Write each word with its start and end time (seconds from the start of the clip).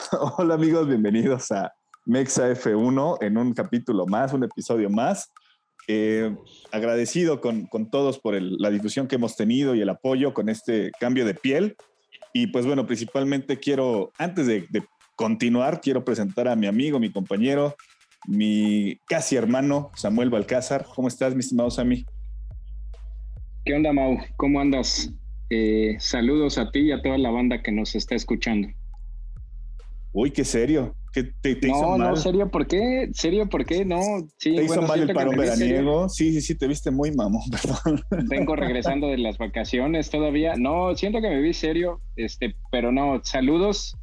Hola 0.38 0.54
amigos, 0.54 0.88
bienvenidos 0.88 1.50
a 1.50 1.72
Mexa 2.06 2.50
F1 2.50 3.18
en 3.22 3.36
un 3.36 3.52
capítulo 3.52 4.06
más, 4.06 4.32
un 4.32 4.44
episodio 4.44 4.88
más. 4.88 5.30
Eh, 5.88 6.34
agradecido 6.70 7.40
con, 7.40 7.66
con, 7.66 7.90
todos 7.90 8.18
por 8.18 8.40
la 8.40 8.70
difusión 8.70 9.08
que 9.08 9.16
hemos 9.16 9.36
tenido 9.36 9.74
y 9.74 9.80
el 9.80 9.88
apoyo 9.88 10.32
con 10.32 10.48
este 10.48 10.90
cambio 11.00 11.24
de 11.24 11.34
piel. 11.34 11.76
Y 12.32 12.48
pues 12.48 12.66
bueno, 12.66 12.86
principalmente 12.86 13.58
quiero, 13.58 14.12
antes 14.18 14.46
de, 14.46 14.66
continuar, 15.16 15.80
quiero 15.80 16.04
presentar 16.04 16.48
a 16.48 16.56
mi 16.56 16.66
amigo, 16.66 16.98
mi 16.98 17.10
compañero, 17.10 17.74
mi 18.26 18.98
casi 19.06 19.36
hermano, 19.36 19.90
Samuel 19.96 20.30
Balcázar. 20.30 20.86
¿Cómo 20.94 21.08
estás, 21.08 21.34
mi 21.34 21.40
estimado 21.40 21.70
Sammy? 21.70 22.06
¿Qué 23.64 23.74
onda, 23.74 23.92
Mau? 23.92 24.16
¿Cómo 24.36 24.60
andas? 24.60 25.12
Eh, 25.50 25.96
saludos 25.98 26.56
a 26.56 26.70
ti 26.70 26.80
y 26.80 26.92
a 26.92 27.02
toda 27.02 27.18
la 27.18 27.30
banda 27.30 27.62
que 27.62 27.72
nos 27.72 27.94
está 27.94 28.14
escuchando. 28.14 28.68
Uy, 30.12 30.30
qué 30.30 30.44
serio. 30.44 30.94
¿Qué 31.12 31.24
te, 31.24 31.54
no, 31.66 31.68
hizo 31.68 31.98
mal? 31.98 32.10
no, 32.10 32.16
serio, 32.16 32.50
¿por 32.50 32.68
qué? 32.68 33.08
¿Serio, 33.12 33.48
por 33.48 33.64
qué? 33.64 33.84
No, 33.84 34.00
sí. 34.38 34.54
¿Te 34.54 34.64
hizo 34.64 34.82
mal 34.82 35.00
el 35.00 35.12
paro 35.12 35.32
veraniego? 35.32 36.08
Sí, 36.08 36.32
sí, 36.32 36.40
sí, 36.40 36.54
te 36.56 36.68
viste 36.68 36.92
muy 36.92 37.10
mamón, 37.10 37.42
perdón. 37.50 38.00
Vengo 38.28 38.54
regresando 38.54 39.08
de 39.08 39.18
las 39.18 39.36
vacaciones 39.38 40.08
todavía. 40.08 40.54
No, 40.56 40.94
siento 40.94 41.20
que 41.20 41.28
me 41.28 41.40
vi 41.40 41.52
serio, 41.52 42.00
este, 42.14 42.54
pero 42.70 42.92
no, 42.92 43.20
saludos 43.24 43.96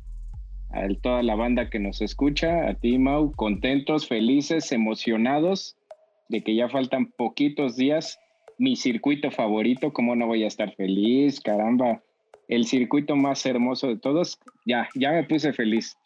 a 0.70 0.86
toda 1.02 1.24
la 1.24 1.36
banda 1.36 1.70
que 1.70 1.80
nos 1.80 2.02
escucha, 2.02 2.68
a 2.68 2.74
ti, 2.74 2.98
Mau, 2.98 3.32
contentos, 3.32 4.08
felices, 4.08 4.74
emocionados 4.74 5.78
de 6.28 6.44
que 6.44 6.56
ya 6.56 6.68
faltan 6.68 7.14
poquitos 7.18 7.78
días 7.78 8.20
mi 8.58 8.76
circuito 8.76 9.32
favorito, 9.32 9.94
¿cómo 9.94 10.16
no 10.16 10.28
voy 10.28 10.44
a 10.44 10.48
estar 10.48 10.74
feliz? 10.76 11.40
Caramba, 11.40 12.02
el 12.48 12.66
circuito 12.66 13.16
más 13.16 13.46
hermoso 13.46 13.88
de 13.88 13.98
todos, 13.98 14.40
ya, 14.66 14.88
ya 14.96 15.12
me 15.12 15.24
puse 15.24 15.54
feliz. 15.54 15.98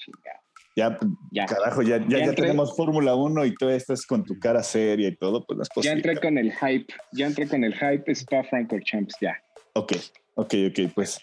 Ya, 0.76 0.98
ya, 1.32 1.46
carajo, 1.46 1.82
ya, 1.82 1.98
ya, 2.08 2.34
tenemos 2.34 2.76
Fórmula 2.76 3.14
1 3.14 3.46
y 3.46 3.56
tú 3.56 3.68
estás 3.70 4.06
con 4.06 4.24
tu 4.24 4.40
cara 4.40 4.64
seria 4.64 5.10
y 5.10 5.16
todo, 5.16 5.46
pues 5.46 5.60
las 5.60 5.70
es 5.76 5.84
Ya 5.84 5.92
entré 5.92 6.18
con 6.18 6.38
el 6.38 6.54
hype, 6.54 6.94
ya 7.12 7.28
entré 7.28 7.48
con 7.48 7.64
el 7.64 7.74
hype 7.74 8.10
Spa 8.12 8.44
Champs, 8.86 9.16
ya. 9.22 9.36
Ok, 9.74 9.94
ok, 10.36 10.54
ok, 10.70 10.92
pues 10.96 11.20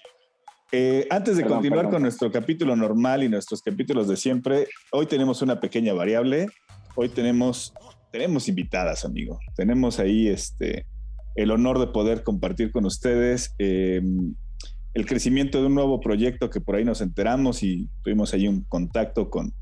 eh, 0.71 1.07
antes 1.09 1.39
de 1.39 1.45
continuar 1.45 1.89
con 1.89 2.03
nuestro 2.03 2.31
capítulo 2.31 2.77
normal 2.77 3.23
y 3.23 3.29
nuestros 3.29 3.63
capítulos 3.63 4.07
de 4.07 4.17
siempre, 4.17 4.67
hoy 4.93 5.07
tenemos 5.07 5.41
una 5.41 5.61
pequeña 5.61 5.95
variable. 5.95 6.47
Hoy 6.95 7.09
tenemos, 7.09 7.73
tenemos 8.13 8.49
invitadas, 8.49 9.07
amigo. 9.07 9.39
Tenemos 9.57 9.99
ahí 9.99 10.29
este, 10.29 10.85
el 11.37 11.53
honor 11.53 11.79
de 11.79 11.87
poder 11.87 12.23
compartir 12.23 12.71
con 12.71 12.85
ustedes 12.85 13.55
eh, 13.59 14.03
el 14.99 15.07
crecimiento 15.07 15.61
de 15.61 15.69
un 15.69 15.77
nuevo 15.77 16.01
proyecto 16.01 16.51
que 16.51 16.61
por 16.61 16.75
ahí 16.75 16.85
nos 16.85 17.01
enteramos 17.01 17.63
y 17.63 17.89
tuvimos 18.03 18.35
ahí 18.35 18.49
un 18.49 18.65
contacto 18.65 19.31
con, 19.31 19.53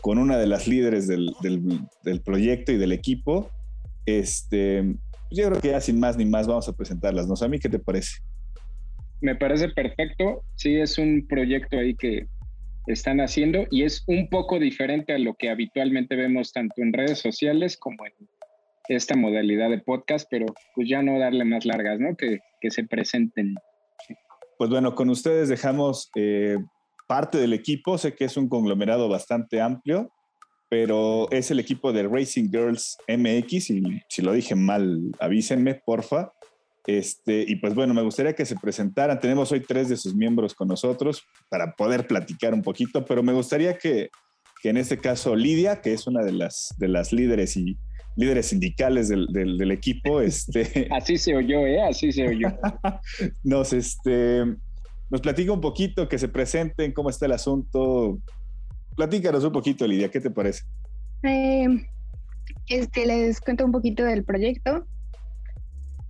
con 0.00 0.18
una 0.18 0.38
de 0.38 0.46
las 0.46 0.68
líderes 0.68 1.08
del, 1.08 1.34
del, 2.04 2.20
proyecto 2.20 2.70
y 2.70 2.76
del 2.76 2.92
equipo. 2.92 3.50
Este, 4.06 4.84
yo 5.32 5.48
creo 5.48 5.60
que 5.60 5.70
ya 5.70 5.80
sin 5.80 5.98
más 5.98 6.16
ni 6.16 6.26
más 6.26 6.46
vamos 6.46 6.68
a 6.68 6.76
presentarlas, 6.76 7.26
¿no? 7.26 7.34
A 7.44 7.48
mí, 7.48 7.58
¿qué 7.58 7.68
te 7.68 7.80
parece? 7.80 8.18
Me 9.20 9.34
parece 9.34 9.68
perfecto. 9.70 10.44
Sí, 10.54 10.76
es 10.76 10.96
un 10.96 11.26
proyecto 11.26 11.76
ahí 11.76 11.96
que 11.96 12.28
están 12.86 13.20
haciendo 13.20 13.66
y 13.72 13.82
es 13.82 14.04
un 14.06 14.28
poco 14.28 14.60
diferente 14.60 15.12
a 15.12 15.18
lo 15.18 15.34
que 15.34 15.50
habitualmente 15.50 16.14
vemos 16.14 16.52
tanto 16.52 16.82
en 16.82 16.92
redes 16.92 17.18
sociales 17.18 17.76
como 17.76 18.06
en 18.06 18.12
esta 18.88 19.16
modalidad 19.16 19.70
de 19.70 19.78
podcast, 19.78 20.28
pero 20.30 20.46
pues 20.76 20.88
ya 20.88 21.02
no 21.02 21.18
darle 21.18 21.44
más 21.44 21.64
largas, 21.66 21.98
¿no? 21.98 22.16
Que, 22.16 22.38
que 22.60 22.70
se 22.70 22.84
presenten. 22.84 23.56
Pues 24.58 24.70
bueno, 24.70 24.96
con 24.96 25.08
ustedes 25.08 25.48
dejamos 25.48 26.10
eh, 26.16 26.58
parte 27.06 27.38
del 27.38 27.52
equipo, 27.52 27.96
sé 27.96 28.14
que 28.14 28.24
es 28.24 28.36
un 28.36 28.48
conglomerado 28.48 29.08
bastante 29.08 29.60
amplio, 29.60 30.12
pero 30.68 31.30
es 31.30 31.52
el 31.52 31.60
equipo 31.60 31.92
de 31.92 32.08
Racing 32.08 32.50
Girls 32.50 32.98
MX 33.06 33.70
y 33.70 33.82
si 34.08 34.20
lo 34.20 34.32
dije 34.32 34.56
mal, 34.56 35.00
avísenme, 35.20 35.76
porfa. 35.76 36.32
Este, 36.86 37.44
y 37.46 37.56
pues 37.56 37.74
bueno, 37.74 37.94
me 37.94 38.02
gustaría 38.02 38.34
que 38.34 38.44
se 38.44 38.56
presentaran. 38.56 39.20
Tenemos 39.20 39.52
hoy 39.52 39.60
tres 39.60 39.88
de 39.88 39.96
sus 39.96 40.14
miembros 40.14 40.54
con 40.54 40.68
nosotros 40.68 41.22
para 41.48 41.76
poder 41.76 42.06
platicar 42.08 42.52
un 42.52 42.62
poquito, 42.62 43.04
pero 43.04 43.22
me 43.22 43.32
gustaría 43.32 43.78
que, 43.78 44.10
que 44.60 44.70
en 44.70 44.76
este 44.76 44.98
caso 44.98 45.36
Lidia, 45.36 45.80
que 45.80 45.92
es 45.92 46.06
una 46.08 46.24
de 46.24 46.32
las, 46.32 46.74
de 46.78 46.88
las 46.88 47.12
líderes 47.12 47.56
y 47.56 47.76
líderes 48.18 48.46
sindicales 48.46 49.08
del, 49.08 49.28
del, 49.28 49.70
equipo. 49.70 50.20
Este, 50.28 50.88
Así 50.90 51.16
se 51.16 51.34
oyó, 51.36 51.64
¿eh? 51.66 51.80
Así 51.82 52.12
se 52.12 52.28
oyó. 52.28 52.48
nos, 53.44 53.72
este, 53.72 54.44
nos 55.08 55.20
platica 55.20 55.52
un 55.52 55.60
poquito, 55.60 56.08
que 56.08 56.18
se 56.18 56.28
presenten, 56.28 56.92
cómo 56.92 57.10
está 57.10 57.26
el 57.26 57.32
asunto. 57.32 58.18
Platícanos 58.96 59.44
un 59.44 59.52
poquito, 59.52 59.86
Lidia, 59.86 60.10
¿qué 60.10 60.20
te 60.20 60.30
parece? 60.30 60.64
Eh, 61.22 61.68
este, 62.66 63.06
les 63.06 63.40
cuento 63.40 63.64
un 63.64 63.72
poquito 63.72 64.04
del 64.04 64.24
proyecto. 64.24 64.84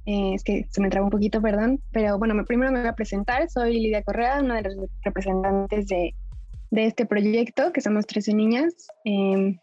Eh, 0.07 0.33
es 0.35 0.43
que 0.43 0.67
se 0.71 0.81
me 0.81 0.89
traba 0.89 1.05
un 1.05 1.11
poquito, 1.11 1.43
perdón. 1.43 1.83
Pero 1.93 2.19
bueno, 2.19 2.43
primero 2.47 2.73
me 2.73 2.81
voy 2.81 2.89
a 2.89 2.95
presentar. 2.95 3.51
Soy 3.51 3.79
Lidia 3.79 4.03
Correa, 4.03 4.41
una 4.41 4.57
de 4.57 4.63
las 4.63 4.77
representantes 5.03 5.87
de, 5.89 6.15
de 6.71 6.87
este 6.87 7.05
proyecto, 7.05 7.71
que 7.75 7.83
somos 7.83 8.07
13 8.07 8.33
niñas. 8.33 8.73
Eh, 9.05 9.59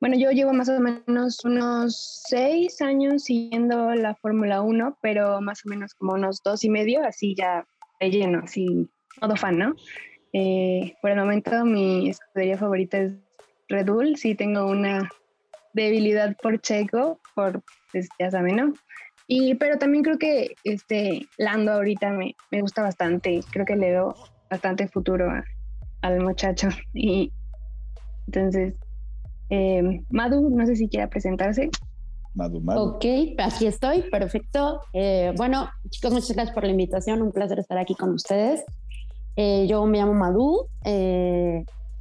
bueno, 0.00 0.16
yo 0.16 0.30
llevo 0.30 0.52
más 0.52 0.68
o 0.68 0.78
menos 0.78 1.44
unos 1.44 2.22
seis 2.28 2.80
años 2.80 3.24
siguiendo 3.24 3.94
la 3.94 4.14
Fórmula 4.14 4.62
1, 4.62 4.98
pero 5.02 5.40
más 5.40 5.64
o 5.66 5.68
menos 5.68 5.94
como 5.94 6.14
unos 6.14 6.40
dos 6.44 6.62
y 6.64 6.70
medio, 6.70 7.04
así 7.04 7.34
ya 7.34 7.66
de 8.00 8.10
lleno, 8.10 8.40
así 8.44 8.88
todo 9.20 9.34
fan, 9.34 9.58
¿no? 9.58 9.74
Eh, 10.32 10.94
por 11.02 11.10
el 11.10 11.18
momento 11.18 11.64
mi 11.64 12.10
escudería 12.10 12.56
favorita 12.56 12.98
es 12.98 13.14
Red 13.68 13.86
Bull, 13.86 14.16
sí 14.16 14.34
tengo 14.34 14.66
una 14.66 15.08
debilidad 15.74 16.36
por 16.42 16.60
Checo, 16.60 17.20
por, 17.34 17.62
pues, 17.92 18.08
ya 18.18 18.30
saben, 18.30 18.56
¿no? 18.56 18.74
Y, 19.26 19.54
pero 19.56 19.78
también 19.78 20.04
creo 20.04 20.18
que 20.18 20.54
este 20.64 21.26
Lando 21.36 21.72
ahorita 21.72 22.12
me, 22.12 22.36
me 22.50 22.60
gusta 22.60 22.82
bastante, 22.82 23.40
creo 23.50 23.66
que 23.66 23.76
le 23.76 23.90
veo 23.90 24.14
bastante 24.48 24.88
futuro 24.88 25.30
al 26.02 26.20
muchacho 26.20 26.68
y 26.94 27.32
entonces 28.26 28.74
eh, 29.50 30.02
Madu, 30.10 30.50
no 30.50 30.66
sé 30.66 30.76
si 30.76 30.88
quiera 30.88 31.08
presentarse. 31.08 31.70
Madu, 32.34 32.60
Madu. 32.60 32.82
Ok, 32.82 33.04
aquí 33.38 33.66
estoy, 33.66 34.02
perfecto. 34.10 34.80
Eh, 34.92 35.32
bueno, 35.36 35.68
chicos, 35.90 36.12
muchas 36.12 36.32
gracias 36.32 36.54
por 36.54 36.64
la 36.64 36.70
invitación, 36.70 37.22
un 37.22 37.32
placer 37.32 37.58
estar 37.58 37.78
aquí 37.78 37.94
con 37.94 38.10
ustedes. 38.10 38.64
Eh, 39.36 39.66
yo 39.68 39.84
me 39.86 39.98
llamo 39.98 40.14
Madu, 40.14 40.66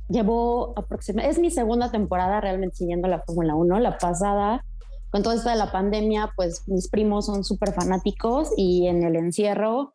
llevo 0.09 0.73
aproximadamente, 0.75 1.31
es 1.31 1.39
mi 1.39 1.51
segunda 1.51 1.91
temporada 1.91 2.41
realmente 2.41 2.77
siguiendo 2.77 3.07
la 3.07 3.21
Fórmula 3.21 3.55
1, 3.55 3.79
la 3.79 3.97
pasada, 3.97 4.63
con 5.09 5.23
todo 5.23 5.33
esto 5.33 5.49
de 5.49 5.55
la 5.55 5.71
pandemia, 5.71 6.31
pues 6.35 6.67
mis 6.67 6.89
primos 6.89 7.25
son 7.27 7.43
súper 7.43 7.73
fanáticos 7.73 8.51
y 8.57 8.87
en 8.87 9.03
el 9.03 9.15
encierro, 9.15 9.91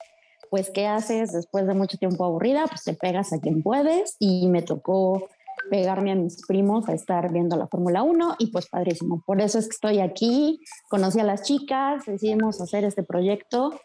pues 0.50 0.70
¿qué 0.70 0.86
haces 0.86 1.32
después 1.32 1.66
de 1.66 1.74
mucho 1.74 1.98
tiempo 1.98 2.24
aburrida? 2.24 2.64
Pues 2.66 2.84
te 2.84 2.94
pegas 2.94 3.32
a 3.32 3.40
quien 3.40 3.62
puedes 3.62 4.16
y 4.18 4.48
me 4.48 4.62
tocó 4.62 5.28
pegarme 5.70 6.12
a 6.12 6.14
mis 6.14 6.44
primos 6.46 6.88
a 6.88 6.92
estar 6.92 7.32
viendo 7.32 7.56
la 7.56 7.66
Fórmula 7.66 8.02
1 8.02 8.36
y 8.38 8.50
pues 8.50 8.68
padrísimo. 8.68 9.22
Por 9.26 9.40
eso 9.40 9.58
es 9.58 9.66
que 9.66 9.74
estoy 9.74 10.00
aquí, 10.00 10.60
conocí 10.88 11.20
a 11.20 11.24
las 11.24 11.42
chicas, 11.42 12.04
decidimos 12.06 12.60
hacer 12.60 12.84
este 12.84 13.02
proyecto, 13.02 13.78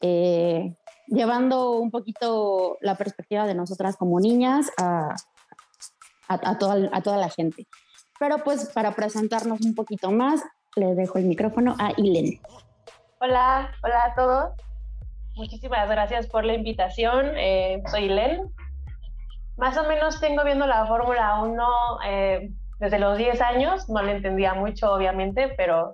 eh, 0.00 0.74
llevando 1.06 1.72
un 1.72 1.90
poquito 1.90 2.78
la 2.80 2.96
perspectiva 2.96 3.46
de 3.46 3.54
nosotras 3.54 3.96
como 3.96 4.20
niñas 4.20 4.70
a, 4.78 5.14
a, 6.28 6.58
toda, 6.58 6.88
a 6.92 7.02
toda 7.02 7.16
la 7.16 7.30
gente. 7.30 7.66
Pero 8.18 8.38
pues 8.38 8.70
para 8.70 8.92
presentarnos 8.94 9.60
un 9.60 9.74
poquito 9.74 10.10
más, 10.10 10.42
le 10.76 10.94
dejo 10.94 11.18
el 11.18 11.24
micrófono 11.24 11.74
a 11.78 11.92
Ilen. 11.96 12.40
Hola, 13.20 13.72
hola 13.82 14.04
a 14.04 14.14
todos. 14.14 14.52
Muchísimas 15.34 15.88
gracias 15.88 16.26
por 16.26 16.44
la 16.44 16.54
invitación. 16.54 17.32
Eh, 17.36 17.82
soy 17.90 18.04
Ilen, 18.04 18.50
más 19.56 19.76
o 19.78 19.84
menos 19.84 20.20
tengo 20.20 20.44
viendo 20.44 20.66
la 20.66 20.86
Fórmula 20.86 21.40
1 21.42 21.98
eh, 22.06 22.50
desde 22.78 22.98
los 22.98 23.16
10 23.16 23.40
años, 23.40 23.88
no 23.88 24.02
le 24.02 24.12
entendía 24.12 24.54
mucho 24.54 24.92
obviamente, 24.92 25.48
pero 25.56 25.92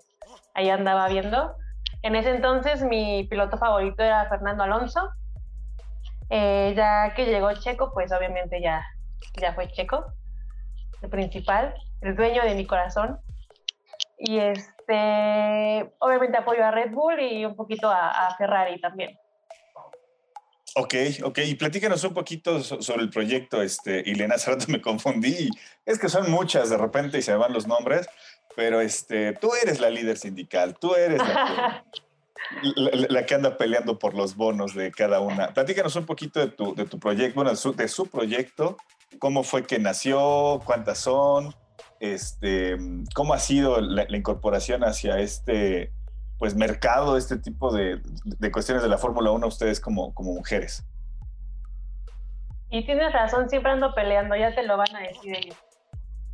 ahí 0.54 0.68
andaba 0.68 1.08
viendo. 1.08 1.54
En 2.02 2.16
ese 2.16 2.30
entonces 2.30 2.82
mi 2.82 3.24
piloto 3.30 3.56
favorito 3.58 4.02
era 4.02 4.28
Fernando 4.28 4.64
Alonso. 4.64 5.10
Eh, 6.30 6.72
ya 6.76 7.12
que 7.14 7.26
llegó 7.26 7.52
Checo, 7.52 7.92
pues 7.92 8.10
obviamente 8.10 8.60
ya, 8.60 8.82
ya 9.40 9.52
fue 9.52 9.68
Checo, 9.68 10.06
el 11.02 11.10
principal, 11.10 11.74
el 12.00 12.16
dueño 12.16 12.42
de 12.42 12.54
mi 12.54 12.66
corazón. 12.66 13.20
Y 14.18 14.38
este, 14.38 15.92
obviamente 15.98 16.38
apoyo 16.38 16.64
a 16.64 16.70
Red 16.70 16.92
Bull 16.92 17.20
y 17.20 17.44
un 17.44 17.54
poquito 17.54 17.90
a 17.90 18.34
Ferrari 18.38 18.80
también. 18.80 19.16
Ok, 20.74 20.94
ok. 21.24 21.38
Y 21.46 21.54
platícanos 21.54 22.02
un 22.04 22.14
poquito 22.14 22.62
sobre 22.62 23.02
el 23.02 23.10
proyecto, 23.10 23.62
este, 23.62 24.02
Ilena, 24.06 24.34
hace 24.36 24.50
rato 24.50 24.66
me 24.68 24.80
confundí. 24.80 25.50
Es 25.84 25.98
que 25.98 26.08
son 26.08 26.30
muchas 26.30 26.70
de 26.70 26.78
repente 26.78 27.18
y 27.18 27.22
se 27.22 27.32
me 27.32 27.38
van 27.38 27.52
los 27.52 27.66
nombres, 27.66 28.08
pero 28.56 28.80
este, 28.80 29.34
tú 29.34 29.50
eres 29.60 29.80
la 29.80 29.90
líder 29.90 30.16
sindical, 30.16 30.76
tú 30.78 30.94
eres 30.94 31.20
la 31.22 31.84
que, 33.26 33.34
anda 33.34 33.56
peleando 33.56 33.98
por 33.98 34.14
los 34.14 34.36
bonos 34.36 34.74
de 34.74 34.90
cada 34.92 35.20
una. 35.20 35.52
Platícanos 35.52 35.96
un 35.96 36.06
poquito 36.06 36.40
de 36.40 36.48
tu, 36.48 36.74
de 36.74 36.86
tu 36.86 36.98
proyecto, 36.98 37.34
bueno, 37.34 37.50
de 37.50 37.88
su, 37.88 38.06
proyecto 38.06 38.76
cómo 39.18 39.42
fue 39.42 39.64
que 39.64 39.78
nació, 39.78 40.60
cuántas 40.64 40.98
son, 40.98 41.54
este, 42.00 42.76
cómo 43.14 43.34
ha 43.34 43.38
sido 43.38 43.80
la, 43.80 44.06
incorporación 44.16 44.84
hacia 44.84 45.20
este 45.20 45.92
pues, 46.42 46.56
mercado, 46.56 47.16
este 47.16 47.36
tipo 47.36 47.72
de, 47.72 48.02
cuestiones 48.50 48.82
de 48.82 48.88
la 48.88 48.98
Fórmula 48.98 49.30
1 49.30 49.46
ustedes 49.46 49.78
como, 49.78 50.12
como 50.12 50.32
mujeres. 50.32 50.84
Y 52.68 52.84
tienes 52.84 53.12
razón, 53.12 53.48
siempre 53.48 53.70
ando 53.70 53.94
peleando, 53.94 54.34
ya 54.34 54.52
te 54.52 54.64
lo 54.64 54.76
van 54.76 54.92
a 54.96 55.02
decir 55.02 55.36
ellos. 55.36 55.56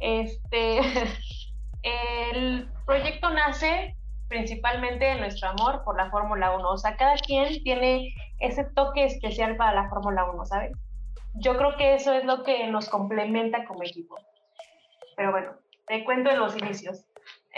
Este, 0.00 0.80
el 1.82 2.70
proyecto 2.86 3.28
nace 3.28 3.98
principalmente 4.28 5.04
de 5.04 5.16
nuestro 5.16 5.50
amor 5.50 5.84
por 5.84 5.98
la 5.98 6.10
Fórmula 6.10 6.56
1. 6.56 6.70
O 6.70 6.78
sea, 6.78 6.96
cada 6.96 7.16
quien 7.16 7.62
tiene 7.62 8.14
ese 8.38 8.64
toque 8.64 9.04
especial 9.04 9.58
para 9.58 9.74
la 9.74 9.90
Fórmula 9.90 10.24
1, 10.24 10.46
¿sabes? 10.46 10.72
Yo 11.34 11.54
creo 11.58 11.76
que 11.76 11.96
eso 11.96 12.14
es 12.14 12.24
lo 12.24 12.44
que 12.44 12.66
nos 12.68 12.88
complementa 12.88 13.66
como 13.66 13.82
equipo. 13.82 14.16
Pero 15.18 15.32
bueno, 15.32 15.52
te 15.86 16.02
cuento 16.02 16.30
en 16.30 16.38
los 16.38 16.56
inicios. 16.56 17.04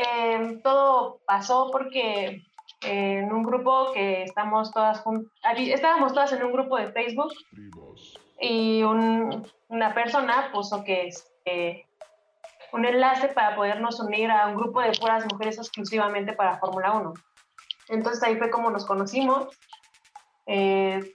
Em, 0.01 0.63
todo 0.63 1.21
pasó 1.27 1.69
porque 1.71 2.43
en 2.83 3.33
un 3.33 3.43
grupo 3.43 3.93
que 3.93 4.23
estamos 4.23 4.71
todas 4.73 5.03
estábamos 5.59 6.15
todas 6.15 6.33
en 6.33 6.43
un 6.43 6.53
grupo 6.53 6.79
de 6.79 6.91
Facebook 6.93 7.33
y 8.41 8.83
una 8.83 9.95
persona 9.95 10.51
puso 10.53 10.83
que 10.85 11.09
es 11.09 11.27
un 12.73 12.85
enlace 12.85 13.29
para 13.29 13.57
podernos 13.57 14.01
unir 14.01 14.31
a 14.31 14.47
un 14.47 14.55
grupo 14.55 14.81
de 14.81 14.93
puras 14.93 15.27
mujeres 15.31 15.59
exclusivamente 15.59 16.33
para 16.33 16.59
Fórmula 16.59 16.93
1. 16.93 17.15
Entonces 17.89 18.23
ahí 18.23 18.37
fue 18.37 18.51
como 18.51 18.71
nos 18.71 18.87
conocimos. 18.87 19.49
Eh, 20.47 21.13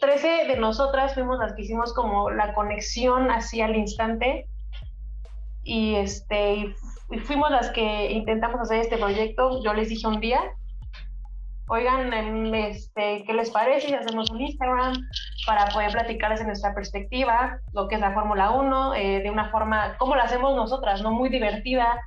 13 0.00 0.46
de 0.46 0.56
nosotras 0.56 1.14
fuimos 1.14 1.38
las 1.38 1.54
que 1.54 1.62
hicimos 1.62 1.94
como 1.94 2.30
la 2.30 2.52
conexión 2.54 3.30
así 3.30 3.60
al 3.60 3.76
instante 3.76 4.48
y, 5.62 5.94
este, 5.96 6.74
fuimos 7.24 7.50
las 7.50 7.70
que 7.70 8.12
intentamos 8.12 8.60
hacer 8.60 8.80
este 8.80 8.98
proyecto. 8.98 9.62
Yo 9.62 9.72
les 9.72 9.88
dije 9.88 10.06
un 10.06 10.20
día, 10.20 10.42
oigan, 11.68 12.12
em, 12.12 12.54
este, 12.54 13.24
¿qué 13.24 13.32
les 13.32 13.50
parece 13.50 13.88
si 13.88 13.94
hacemos 13.94 14.30
un 14.30 14.40
Instagram 14.40 14.94
para 15.46 15.66
poder 15.66 15.92
platicarles 15.92 16.40
en 16.40 16.48
nuestra 16.48 16.74
perspectiva 16.74 17.58
lo 17.72 17.88
que 17.88 17.94
es 17.94 18.00
la 18.00 18.12
Fórmula 18.12 18.50
1 18.50 18.94
eh, 18.94 19.20
de 19.22 19.30
una 19.30 19.50
forma, 19.50 19.96
como 19.98 20.14
lo 20.14 20.22
hacemos 20.22 20.54
nosotras, 20.54 21.02
no 21.02 21.10
muy 21.10 21.28
divertida, 21.28 21.98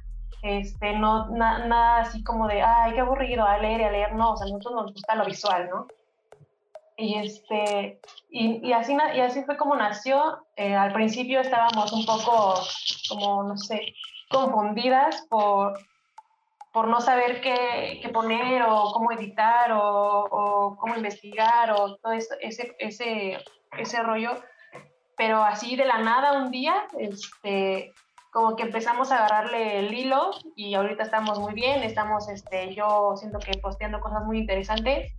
este, 0.44 0.94
no, 0.94 1.30
nada 1.30 2.00
así 2.00 2.24
como 2.24 2.48
de, 2.48 2.62
ay, 2.62 2.94
qué 2.94 3.00
aburrido, 3.00 3.46
a 3.46 3.58
leer 3.58 3.82
y 3.82 3.84
a 3.84 3.92
leer, 3.92 4.16
no, 4.16 4.32
o 4.32 4.38
sea, 4.38 4.48
a 4.48 4.50
nosotros 4.50 4.74
nos 4.74 4.94
gusta 4.94 5.16
lo 5.16 5.26
visual, 5.26 5.70
¿no? 5.70 5.88
Y, 6.98 7.16
este, 7.16 8.00
y, 8.30 8.72
así, 8.74 8.96
así 8.96 9.44
fue 9.44 9.58
como 9.58 9.76
nació. 9.76 10.46
Eh, 10.56 10.76
al 10.76 10.94
principio 10.94 11.40
estábamos 11.42 11.92
un 11.94 12.06
poco, 12.06 12.54
como, 13.10 13.44
no 13.44 13.58
sé, 13.58 13.82
confundidas 14.32 15.26
por, 15.30 15.78
por 16.74 16.88
no 16.88 17.02
saber 17.02 17.42
qué, 17.42 18.10
poner 18.14 18.64
o 18.64 18.92
cómo 18.94 19.12
editar 19.12 19.72
o, 19.72 20.26
o, 20.32 20.78
cómo 20.78 20.96
investigar 20.96 21.72
o 21.72 21.98
todo 21.98 22.14
eso, 22.14 22.34
ese, 22.42 22.76
ese, 22.80 23.38
ese 23.78 24.04
rollo. 24.04 24.36
Pero 25.18 25.44
así 25.44 25.76
de 25.76 25.86
la 25.86 26.00
nada 26.00 26.34
un 26.34 26.50
día, 26.50 26.88
este, 26.98 27.94
como 28.32 28.56
que 28.56 28.64
empezamos 28.64 29.12
a 29.12 29.18
agarrarle 29.18 29.80
el 29.80 29.94
hilo 29.94 30.32
y 30.56 30.74
ahorita 30.74 31.04
estamos 31.04 31.38
muy 31.38 31.54
bien, 31.54 31.84
estamos, 31.84 32.30
este, 32.30 32.74
yo 32.74 33.14
siento 33.18 33.40
que 33.40 33.58
posteando 33.60 34.00
cosas 34.00 34.24
muy 34.24 34.40
interesantes, 34.40 35.14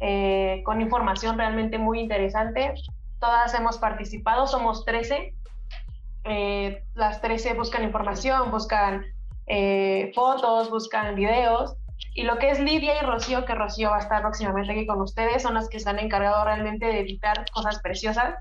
eh, 0.00 0.62
con 0.64 0.80
información 0.80 1.36
realmente 1.36 1.76
muy 1.76 2.00
interesante. 2.00 2.74
Todas 3.18 3.52
hemos 3.54 3.78
participado, 3.78 4.46
somos 4.46 4.84
13. 4.84 5.34
Eh, 6.24 6.84
las 6.94 7.20
13 7.20 7.54
buscan 7.54 7.82
información, 7.82 8.50
buscan 8.50 9.04
eh, 9.46 10.12
fotos, 10.14 10.70
buscan 10.70 11.14
videos. 11.14 11.76
Y 12.14 12.22
lo 12.22 12.38
que 12.38 12.50
es 12.50 12.60
Lidia 12.60 13.02
y 13.02 13.06
Rocío, 13.06 13.44
que 13.44 13.54
Rocío 13.54 13.90
va 13.90 13.96
a 13.96 14.00
estar 14.00 14.20
próximamente 14.22 14.72
aquí 14.72 14.86
con 14.86 15.00
ustedes, 15.00 15.42
son 15.42 15.54
las 15.54 15.68
que 15.68 15.80
se 15.80 15.88
han 15.88 15.98
encargado 15.98 16.44
realmente 16.44 16.86
de 16.86 17.00
editar 17.00 17.44
cosas 17.52 17.80
preciosas. 17.80 18.34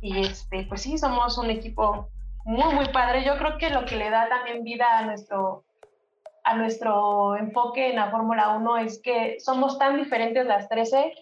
Y 0.00 0.26
este, 0.26 0.66
pues 0.68 0.82
sí, 0.82 0.98
somos 0.98 1.38
un 1.38 1.50
equipo 1.50 2.08
muy, 2.44 2.74
muy 2.74 2.88
padre. 2.88 3.24
Yo 3.24 3.36
creo 3.38 3.58
que 3.58 3.70
lo 3.70 3.84
que 3.84 3.96
le 3.96 4.10
da 4.10 4.28
también 4.28 4.62
vida 4.62 4.98
a 4.98 5.02
nuestro, 5.04 5.64
a 6.44 6.54
nuestro 6.54 7.36
enfoque 7.36 7.90
en 7.90 7.96
la 7.96 8.10
Fórmula 8.10 8.50
1 8.50 8.78
es 8.78 9.00
que 9.02 9.36
somos 9.40 9.78
tan 9.78 9.96
diferentes 9.96 10.46
las 10.46 10.68
13 10.68 11.12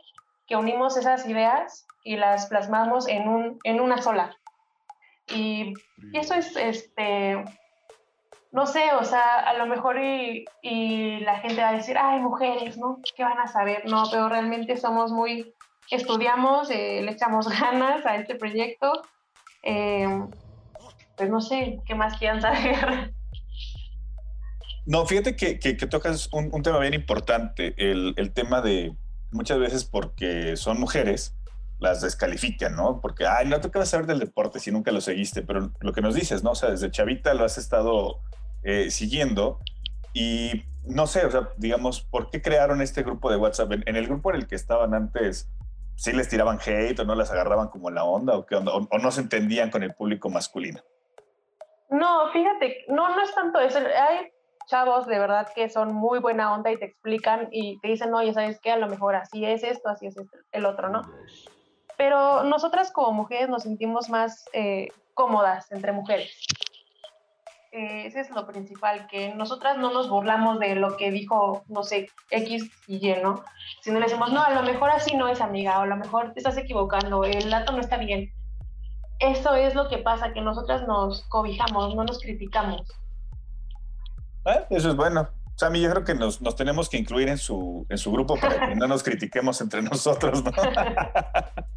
que 0.46 0.56
unimos 0.56 0.96
esas 0.96 1.26
ideas 1.26 1.86
y 2.04 2.16
las 2.16 2.46
plasmamos 2.46 3.08
en, 3.08 3.28
un, 3.28 3.58
en 3.64 3.80
una 3.80 4.02
sola. 4.02 4.36
Y, 5.28 5.74
y 6.12 6.18
eso 6.18 6.34
es 6.34 6.54
este, 6.56 7.44
no 8.54 8.66
sé, 8.66 8.92
o 9.00 9.04
sea, 9.04 9.40
a 9.40 9.54
lo 9.54 9.66
mejor 9.66 9.98
y, 9.98 10.44
y, 10.62 11.18
la 11.20 11.40
gente 11.40 11.60
va 11.60 11.70
a 11.70 11.76
decir, 11.76 11.98
ay, 11.98 12.20
mujeres, 12.20 12.78
¿no? 12.78 13.00
¿Qué 13.16 13.24
van 13.24 13.40
a 13.40 13.48
saber? 13.48 13.82
No, 13.84 14.04
pero 14.08 14.28
realmente 14.28 14.76
somos 14.76 15.10
muy, 15.10 15.52
estudiamos, 15.90 16.70
eh, 16.70 17.02
le 17.02 17.10
echamos 17.10 17.48
ganas 17.60 18.06
a 18.06 18.14
este 18.14 18.36
proyecto. 18.36 19.02
Eh, 19.64 20.06
pues 21.16 21.30
no 21.30 21.40
sé, 21.40 21.80
¿qué 21.84 21.96
más 21.96 22.16
quieran 22.16 22.40
saber? 22.40 23.12
No, 24.86 25.06
fíjate 25.06 25.34
que, 25.34 25.58
que, 25.58 25.74
tocas 25.86 26.28
un, 26.30 26.50
un, 26.52 26.62
tema 26.62 26.78
bien 26.78 26.92
importante, 26.92 27.74
el, 27.78 28.12
el, 28.18 28.34
tema 28.34 28.60
de 28.60 28.94
muchas 29.30 29.58
veces 29.58 29.86
porque 29.86 30.58
son 30.58 30.78
mujeres, 30.78 31.34
las 31.84 32.00
descalifican, 32.00 32.74
¿no? 32.74 33.00
Porque, 33.00 33.26
ay, 33.26 33.46
no 33.46 33.60
te 33.60 33.68
vas 33.68 33.88
a 33.88 33.90
saber 33.92 34.06
del 34.06 34.18
deporte 34.18 34.58
si 34.58 34.72
nunca 34.72 34.90
lo 34.90 35.00
seguiste, 35.00 35.42
pero 35.42 35.70
lo 35.80 35.92
que 35.92 36.00
nos 36.00 36.14
dices, 36.14 36.42
¿no? 36.42 36.50
O 36.50 36.54
sea, 36.54 36.70
desde 36.70 36.90
chavita 36.90 37.32
lo 37.34 37.44
has 37.44 37.58
estado 37.58 38.20
eh, 38.64 38.90
siguiendo. 38.90 39.60
Y 40.12 40.64
no 40.84 41.06
sé, 41.06 41.24
o 41.24 41.30
sea, 41.30 41.50
digamos, 41.56 42.00
¿por 42.00 42.30
qué 42.30 42.42
crearon 42.42 42.82
este 42.82 43.02
grupo 43.02 43.30
de 43.30 43.36
WhatsApp? 43.36 43.72
En, 43.72 43.96
el 43.96 44.06
grupo 44.06 44.30
en 44.30 44.36
el 44.36 44.46
que 44.46 44.54
estaban 44.54 44.94
antes, 44.94 45.50
¿sí 45.96 46.12
les 46.12 46.28
tiraban 46.28 46.58
hate 46.64 46.98
o 46.98 47.04
no 47.04 47.14
las 47.14 47.30
agarraban 47.30 47.68
como 47.68 47.90
la 47.90 48.04
onda 48.04 48.36
o 48.36 48.46
qué? 48.46 48.56
O, 48.56 48.98
no 48.98 49.10
se 49.10 49.20
entendían 49.20 49.70
con 49.70 49.82
el 49.82 49.94
público 49.94 50.30
masculino? 50.30 50.80
No, 51.90 52.30
fíjate, 52.32 52.86
no, 52.88 53.14
no 53.14 53.22
es 53.22 53.34
tanto 53.34 53.60
eso. 53.60 53.78
Hay 53.78 54.32
chavos 54.66 55.06
de 55.06 55.18
verdad 55.18 55.48
que 55.54 55.68
son 55.68 55.94
muy 55.94 56.18
buena 56.18 56.54
onda 56.54 56.70
y 56.72 56.78
te 56.78 56.86
explican 56.86 57.48
y 57.50 57.78
te 57.80 57.88
dicen, 57.88 58.12
oye, 58.14 58.32
¿sabes 58.32 58.58
qué? 58.60 58.72
A 58.72 58.78
lo 58.78 58.88
mejor 58.88 59.14
así 59.14 59.44
es 59.44 59.62
esto, 59.62 59.88
así 59.88 60.06
es 60.06 60.16
el 60.52 60.64
otro, 60.64 60.88
¿no? 60.88 61.02
Pero 61.96 62.42
nosotras 62.44 62.90
como 62.90 63.12
mujeres 63.12 63.48
nos 63.48 63.62
sentimos 63.62 64.08
más 64.08 64.44
eh, 64.52 64.88
cómodas 65.14 65.70
entre 65.72 65.92
mujeres. 65.92 66.30
Eh, 67.76 68.06
ese 68.06 68.20
es 68.20 68.30
lo 68.30 68.46
principal, 68.46 69.08
que 69.08 69.34
nosotras 69.34 69.76
no 69.78 69.92
nos 69.92 70.08
burlamos 70.08 70.60
de 70.60 70.76
lo 70.76 70.96
que 70.96 71.10
dijo, 71.10 71.64
no 71.66 71.82
sé, 71.82 72.08
X 72.30 72.70
y 72.86 73.10
Y, 73.10 73.16
¿no? 73.20 73.42
Sino 73.82 73.98
le 73.98 74.06
decimos, 74.06 74.32
no, 74.32 74.44
a 74.44 74.50
lo 74.50 74.62
mejor 74.62 74.90
así 74.90 75.16
no 75.16 75.26
es 75.26 75.40
amiga, 75.40 75.80
o 75.80 75.82
a 75.82 75.86
lo 75.86 75.96
mejor 75.96 76.32
te 76.32 76.38
estás 76.38 76.56
equivocando, 76.56 77.24
el 77.24 77.50
dato 77.50 77.72
no 77.72 77.80
está 77.80 77.96
bien. 77.96 78.32
Eso 79.18 79.54
es 79.54 79.74
lo 79.74 79.88
que 79.88 79.98
pasa, 79.98 80.32
que 80.32 80.40
nosotras 80.40 80.86
nos 80.86 81.24
cobijamos, 81.24 81.96
no 81.96 82.04
nos 82.04 82.20
criticamos. 82.20 82.82
Ah, 84.44 84.66
eso 84.70 84.90
es 84.90 84.96
bueno. 84.96 85.28
Sammy, 85.56 85.80
yo 85.80 85.90
creo 85.90 86.04
que 86.04 86.14
nos, 86.14 86.40
nos, 86.42 86.54
tenemos 86.54 86.88
que 86.88 86.96
incluir 86.96 87.28
en 87.28 87.38
su, 87.38 87.86
en 87.88 87.98
su 87.98 88.12
grupo 88.12 88.36
para 88.38 88.68
que 88.68 88.76
no 88.76 88.86
nos 88.86 89.02
critiquemos 89.02 89.60
entre 89.60 89.82
nosotros, 89.82 90.44
¿no? 90.44 90.52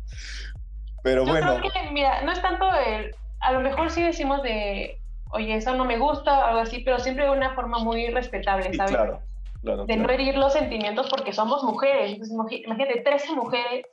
Pero 1.04 1.26
yo 1.26 1.32
bueno. 1.32 1.60
Creo 1.60 1.72
que, 1.72 1.92
mira, 1.92 2.22
no 2.24 2.32
es 2.32 2.42
tanto 2.42 2.70
el. 2.74 3.16
A 3.40 3.52
lo 3.52 3.62
mejor 3.62 3.90
sí 3.90 4.02
decimos 4.02 4.42
de, 4.44 5.00
oye, 5.30 5.56
eso 5.56 5.76
no 5.76 5.86
me 5.86 5.98
gusta, 5.98 6.40
o 6.40 6.44
algo 6.44 6.60
así, 6.62 6.80
pero 6.80 7.00
siempre 7.00 7.26
de 7.26 7.32
una 7.32 7.54
forma 7.54 7.80
muy 7.80 8.08
respetable, 8.10 8.74
¿sabes? 8.74 8.92
claro, 8.92 9.22
claro. 9.62 9.86
De 9.86 9.96
no 9.96 10.10
herir 10.10 10.36
los 10.38 10.54
sentimientos 10.54 11.08
porque 11.10 11.34
somos 11.34 11.64
mujeres. 11.64 12.20
imagínate, 12.30 13.02
13 13.02 13.34
mujeres. 13.34 13.86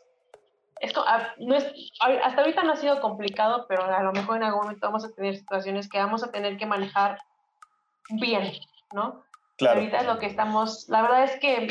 Esto, 0.80 1.04
ah, 1.06 1.34
no 1.38 1.54
es, 1.54 1.72
hasta 2.00 2.40
ahorita 2.40 2.64
no 2.64 2.72
ha 2.72 2.76
sido 2.76 3.00
complicado, 3.00 3.66
pero 3.68 3.84
a 3.84 4.02
lo 4.02 4.12
mejor 4.12 4.36
en 4.38 4.44
algún 4.44 4.62
momento 4.62 4.86
vamos 4.86 5.04
a 5.04 5.12
tener 5.12 5.36
situaciones 5.36 5.88
que 5.88 5.98
vamos 5.98 6.24
a 6.24 6.32
tener 6.32 6.56
que 6.56 6.66
manejar 6.66 7.18
bien, 8.10 8.52
¿no? 8.92 9.22
Claro. 9.56 9.78
Ahorita 9.78 9.98
es 9.98 10.06
lo 10.06 10.18
que 10.18 10.26
estamos, 10.26 10.88
la 10.88 11.02
verdad 11.02 11.24
es 11.24 11.38
que 11.38 11.68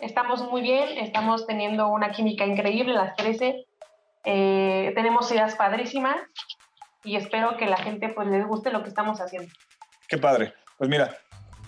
estamos 0.00 0.42
muy 0.50 0.62
bien, 0.62 0.98
estamos 0.98 1.46
teniendo 1.46 1.88
una 1.88 2.10
química 2.12 2.44
increíble 2.44 2.94
las 2.94 3.16
13, 3.16 3.66
eh, 4.24 4.92
tenemos 4.94 5.30
ideas 5.30 5.54
padrísimas 5.54 6.16
y 7.04 7.16
espero 7.16 7.56
que 7.56 7.66
la 7.66 7.76
gente 7.76 8.08
pues 8.08 8.26
les 8.28 8.46
guste 8.46 8.70
lo 8.70 8.82
que 8.82 8.88
estamos 8.88 9.20
haciendo. 9.20 9.52
Qué 10.08 10.18
padre. 10.18 10.52
Pues 10.78 10.90
mira, 10.90 11.16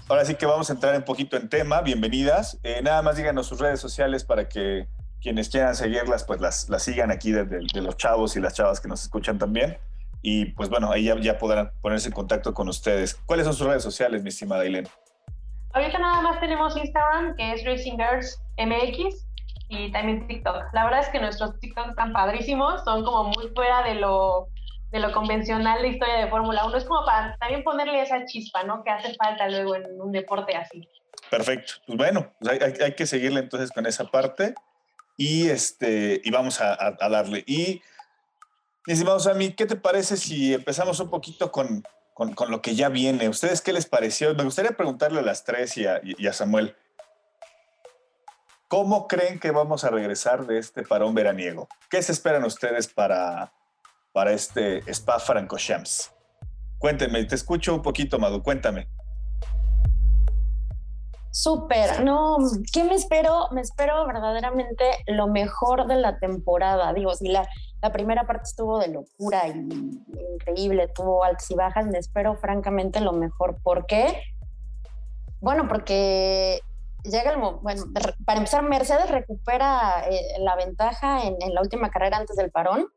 ahora 0.08 0.25
sí 0.25 0.35
que 0.35 0.47
vamos 0.47 0.68
a 0.68 0.73
entrar 0.73 0.97
un 0.97 1.04
poquito 1.04 1.37
en 1.37 1.49
tema. 1.49 1.80
Bienvenidas. 1.82 2.58
Eh, 2.62 2.80
nada 2.82 3.02
más 3.02 3.16
díganos 3.16 3.47
sus 3.47 3.61
redes 3.61 3.80
sociales 3.80 4.25
para 4.25 4.49
que 4.49 4.88
quienes 5.20 5.49
quieran 5.49 5.75
seguirlas 5.75 6.25
pues 6.25 6.40
las, 6.40 6.68
las 6.68 6.82
sigan 6.82 7.11
aquí 7.11 7.32
de, 7.32 7.61
los 7.75 7.97
chavos 7.97 8.37
y 8.37 8.40
las 8.40 8.54
chavas 8.54 8.80
que 8.80 8.88
nos 8.88 9.02
escuchan 9.02 9.38
también 9.38 9.78
y 10.20 10.47
pues 10.47 10.68
bueno, 10.68 10.90
ahí 10.90 11.11
ya, 11.23 11.38
podrán 11.38 11.70
ponerse 11.80 12.08
en 12.08 12.14
contacto 12.14 12.52
con 12.52 12.68
ustedes. 12.68 13.14
¿Cuáles 13.14 13.47
son 13.47 13.54
sus 13.54 13.66
redes 13.66 13.82
sociales, 13.82 14.23
mi 14.23 14.30
estimada 14.30 14.62
Aileen? 14.62 14.88
Ahorita 15.78 16.00
nada 16.00 16.23
más 16.23 16.40
tenemos 16.40 16.76
Instagram, 16.76 17.37
que 17.37 17.52
es 17.52 17.64
Racing 17.64 17.99
Girls 17.99 18.42
MX, 18.56 19.25
y 19.68 19.92
también 19.92 20.26
TikTok. 20.26 20.64
La 20.73 20.82
verdad 20.82 21.00
es 21.02 21.08
que 21.11 21.20
nuestros 21.20 21.56
TikToks 21.61 21.90
están 21.90 22.12
padrísimos, 22.12 22.82
son 22.82 23.04
como 23.04 23.30
muy 23.30 23.47
fuera 23.54 23.85
de 23.85 23.94
lo, 23.94 24.49
de 24.90 24.99
lo 24.99 25.12
convencional 25.12 25.80
de 25.80 25.90
historia 25.90 26.16
de 26.16 26.30
Fórmula 26.30 26.66
1. 26.66 26.78
Es 26.78 26.85
como 26.85 27.06
para 27.06 27.37
también 27.37 27.62
ponerle 27.62 28.02
esa 28.02 28.25
chispa, 28.25 28.64
¿no? 28.64 28.82
Que 28.82 28.90
hace 28.90 29.14
falta 29.14 29.49
luego 29.49 29.76
en 29.76 30.00
un 30.00 30.11
deporte 30.11 30.56
así. 30.56 30.88
Perfecto. 31.30 31.75
Pues 31.87 31.97
bueno, 31.97 32.32
pues 32.40 32.61
hay, 32.61 32.94
que 32.94 33.06
seguirle 33.06 33.38
entonces 33.38 33.70
con 33.70 33.87
esa 33.87 34.06
parte 34.06 34.54
y, 35.16 35.49
este, 35.49 36.20
y 36.25 36.30
vamos 36.32 36.61
a, 36.61 36.97
darle. 37.08 37.44
Y, 37.47 37.80
estimados 38.85 39.32
mí, 39.37 39.52
¿qué 39.52 39.64
te 39.64 39.76
parece 39.76 40.16
si 40.16 40.54
empezamos 40.54 40.99
un 40.99 41.08
poquito 41.08 41.52
con, 41.52 41.85
con, 42.19 42.51
lo 42.51 42.61
que 42.63 42.75
ya 42.75 42.89
viene? 42.89 43.29
¿Ustedes 43.29 43.61
qué 43.61 43.73
les 43.73 43.87
pareció? 43.87 44.35
Me 44.35 44.43
gustaría 44.43 44.73
preguntarle 44.73 45.21
a 45.21 45.23
las 45.23 45.45
tres 45.45 45.77
y 45.77 45.87
a, 45.87 46.01
y 46.03 46.27
a 46.27 46.33
Samuel. 46.33 46.75
¿Cómo 48.67 49.07
creen 49.07 49.39
que 49.39 49.53
vamos 49.53 49.85
a 49.85 49.91
regresar 49.91 50.47
de 50.47 50.59
este 50.59 50.83
parón 50.83 51.15
veraniego? 51.15 51.69
¿Qué 51.89 52.03
se 52.03 52.13
esperan 52.13 52.45
ustedes 52.45 52.89
para, 52.89 53.53
para 54.13 54.33
este 54.33 54.83
Spa 54.93 55.21
Francorchamps? 55.21 56.13
Cuéntenme, 56.79 57.25
te 57.25 57.37
escucho 57.37 57.75
un 57.75 57.83
poquito, 57.83 58.19
Madu, 58.19 58.43
cuéntame. 58.43 58.89
Súper, 61.31 62.03
no, 62.03 62.39
¿qué 62.73 62.83
me 62.83 62.95
espero? 62.95 63.49
Me 63.53 63.61
espero 63.61 64.07
verdaderamente 64.07 64.85
lo 65.07 65.29
mejor 65.29 65.87
de 65.87 65.97
la 65.97 66.19
temporada. 66.19 66.93
Digo, 66.93 67.15
si 67.15 67.29
la, 67.29 67.49
la 67.80 67.92
primera 67.92 68.26
parte 68.26 68.44
estuvo 68.44 68.78
de 68.78 68.88
locura 68.88 69.47
y, 69.47 69.68
increíble, 70.35 70.88
tuvo 70.88 71.23
altas 71.23 71.50
y 71.50 71.54
bajas, 71.54 71.87
me 71.87 71.99
espero 71.99 72.37
francamente 72.37 73.00
lo 73.00 73.12
mejor. 73.12 73.56
¿Por 73.62 73.87
qué? 73.87 74.23
Bueno, 75.40 75.68
porque 75.68 76.61
llega 77.04 77.32
el 77.32 77.38
bueno, 77.38 77.85
para 78.25 78.38
empezar, 78.38 78.62
Mercedes 78.64 79.11
recupera 79.11 80.04
eh, 80.11 80.38
la 80.40 80.56
ventaja 80.56 81.23
en, 81.25 81.37
la 81.54 81.61
última 81.61 81.90
carrera 81.90 82.16
antes 82.16 82.37
del 82.37 82.50
parón, 82.50 82.88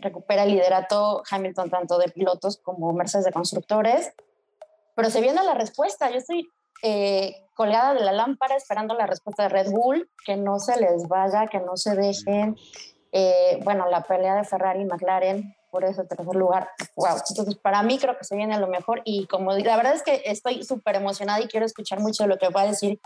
recupera 0.00 0.42
el 0.42 0.50
liderato 0.50 1.22
Hamilton 1.30 1.70
tanto 1.70 1.98
de 1.98 2.08
pilotos 2.08 2.58
como 2.58 2.92
Mercedes 2.92 3.24
de 3.24 3.32
constructores, 3.32 4.12
pero 4.96 5.10
se 5.10 5.20
viene 5.20 5.42
la 5.44 5.54
respuesta, 5.54 6.10
yo 6.10 6.16
estoy 6.16 6.48
eh, 6.82 7.46
colgada 7.54 7.94
de 7.94 8.00
la 8.00 8.12
lámpara 8.12 8.56
esperando 8.56 8.94
la 8.94 9.06
respuesta 9.06 9.44
de 9.44 9.48
Red 9.50 9.70
Bull, 9.70 10.10
que 10.24 10.36
no 10.36 10.58
se 10.58 10.78
les 10.80 11.06
vaya, 11.08 11.46
que 11.46 11.60
no 11.60 11.76
se 11.76 11.94
dejen, 11.94 12.56
eh, 13.12 13.60
bueno, 13.64 13.88
la 13.90 14.02
pelea 14.02 14.34
de 14.34 14.44
Ferrari 14.44 14.82
y 14.82 14.84
McLaren, 14.84 15.56
por 15.70 15.84
ese 15.84 16.04
tercer 16.04 16.34
lugar. 16.34 16.68
Wow. 16.96 17.18
Entonces, 17.28 17.56
para 17.56 17.82
mí 17.82 17.98
creo 17.98 18.16
que 18.16 18.24
se 18.24 18.36
viene 18.36 18.58
lo 18.58 18.68
mejor 18.68 19.02
y 19.04 19.26
como 19.26 19.52
la 19.52 19.76
verdad 19.76 19.94
es 19.94 20.02
que 20.02 20.22
estoy 20.24 20.64
súper 20.64 20.96
emocionada 20.96 21.40
y 21.40 21.48
quiero 21.48 21.66
escuchar 21.66 22.00
mucho 22.00 22.26
lo 22.26 22.38
que 22.38 22.48
va 22.48 22.62
a 22.62 22.66
decir 22.66 22.98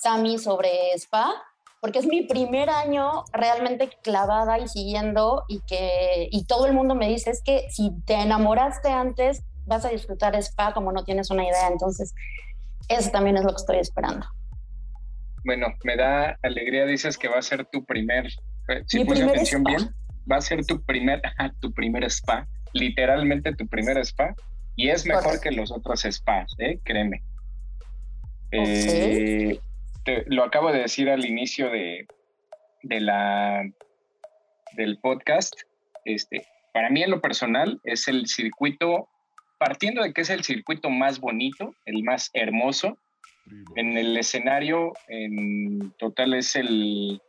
Sami 0.00 0.38
sobre 0.38 0.92
Spa, 0.94 1.34
porque 1.80 1.98
es 1.98 2.06
mi 2.06 2.22
primer 2.22 2.70
año 2.70 3.24
realmente 3.32 3.90
clavada 4.02 4.58
y 4.58 4.68
siguiendo 4.68 5.44
y 5.48 5.60
que 5.66 6.28
y 6.30 6.46
todo 6.46 6.64
el 6.66 6.72
mundo 6.72 6.94
me 6.94 7.08
dice 7.08 7.30
es 7.30 7.42
que 7.42 7.68
si 7.70 7.90
te 8.06 8.14
enamoraste 8.14 8.88
antes 8.88 9.42
vas 9.66 9.84
a 9.84 9.90
disfrutar 9.90 10.34
Spa 10.36 10.72
como 10.72 10.92
no 10.92 11.04
tienes 11.04 11.30
una 11.30 11.44
idea, 11.44 11.68
entonces 11.68 12.14
eso 12.88 13.10
también 13.10 13.36
es 13.36 13.44
lo 13.44 13.50
que 13.50 13.56
estoy 13.56 13.78
esperando. 13.78 14.26
Bueno, 15.44 15.66
me 15.84 15.96
da 15.96 16.38
alegría, 16.42 16.86
dices 16.86 17.18
que 17.18 17.28
va 17.28 17.38
a 17.38 17.42
ser 17.42 17.66
tu 17.66 17.84
primer, 17.84 18.28
eh, 18.68 18.82
si 18.86 19.04
puse 19.04 19.24
atención 19.24 19.64
bien, 19.64 19.90
va 20.30 20.36
a 20.36 20.40
ser 20.40 20.64
tu 20.64 20.82
primer, 20.82 21.20
tu 21.60 21.72
primer 21.72 22.04
spa, 22.04 22.46
literalmente 22.72 23.54
tu 23.54 23.66
primer 23.66 23.98
spa, 23.98 24.34
y 24.76 24.88
es 24.88 25.06
mejor 25.06 25.40
que 25.40 25.52
los 25.52 25.70
otros 25.70 26.02
spas, 26.02 26.52
¿eh? 26.58 26.80
créeme. 26.84 27.22
Eh, 28.50 29.58
lo 30.26 30.44
acabo 30.44 30.72
de 30.72 30.80
decir 30.80 31.08
al 31.10 31.24
inicio 31.24 31.70
de, 31.70 32.06
la, 32.82 33.64
del 34.76 34.98
podcast. 34.98 35.54
Este, 36.04 36.46
para 36.72 36.90
mí, 36.90 37.02
en 37.02 37.10
lo 37.10 37.20
personal, 37.20 37.80
es 37.84 38.08
el 38.08 38.26
circuito, 38.26 39.08
partiendo 39.58 40.02
de 40.02 40.12
que 40.12 40.22
es 40.22 40.30
el 40.30 40.44
circuito 40.44 40.90
más 40.90 41.20
bonito, 41.20 41.74
el 41.84 42.02
más 42.02 42.30
hermoso. 42.32 42.98
En 43.76 43.96
el 43.98 44.16
escenario, 44.16 44.94
en 45.08 45.92
total, 45.98 46.34
es 46.34 46.56
el, 46.56 47.20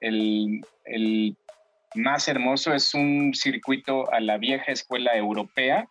el, 0.00 1.36
más 1.94 2.28
hermoso. 2.28 2.74
Es 2.74 2.94
un 2.94 3.32
circuito 3.34 4.12
a 4.12 4.20
la 4.20 4.38
vieja 4.38 4.72
escuela 4.72 5.16
europea, 5.16 5.88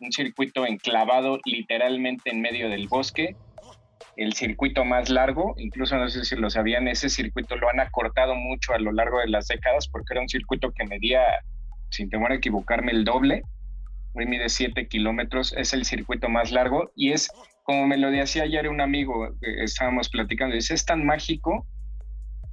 un 0.00 0.12
circuito 0.12 0.66
enclavado 0.66 1.38
literalmente 1.44 2.30
en 2.30 2.40
medio 2.40 2.68
del 2.68 2.88
bosque, 2.88 3.36
el 4.16 4.34
circuito 4.34 4.84
más 4.84 5.10
largo, 5.10 5.54
incluso 5.58 5.96
no 5.96 6.08
sé 6.08 6.24
si 6.24 6.36
lo 6.36 6.50
sabían, 6.50 6.88
ese 6.88 7.08
circuito 7.08 7.56
lo 7.56 7.68
han 7.68 7.80
acortado 7.80 8.34
mucho 8.34 8.74
a 8.74 8.78
lo 8.78 8.92
largo 8.92 9.20
de 9.20 9.28
las 9.28 9.46
décadas 9.46 9.88
porque 9.88 10.14
era 10.14 10.20
un 10.20 10.28
circuito 10.28 10.72
que 10.72 10.84
medía, 10.86 11.20
sin 11.90 12.10
temor 12.10 12.32
a 12.32 12.36
equivocarme, 12.36 12.92
el 12.92 13.04
doble, 13.04 13.42
hoy 14.14 14.26
mide 14.26 14.48
7 14.48 14.88
kilómetros, 14.88 15.54
es 15.56 15.72
el 15.72 15.84
circuito 15.84 16.28
más 16.28 16.50
largo 16.50 16.90
y 16.96 17.12
es, 17.12 17.30
como 17.62 17.86
me 17.86 17.96
lo 17.96 18.10
decía 18.10 18.42
ayer 18.42 18.68
un 18.68 18.80
amigo, 18.80 19.30
estábamos 19.40 20.08
platicando, 20.08 20.54
dice, 20.56 20.74
es 20.74 20.84
tan 20.84 21.06
mágico 21.06 21.66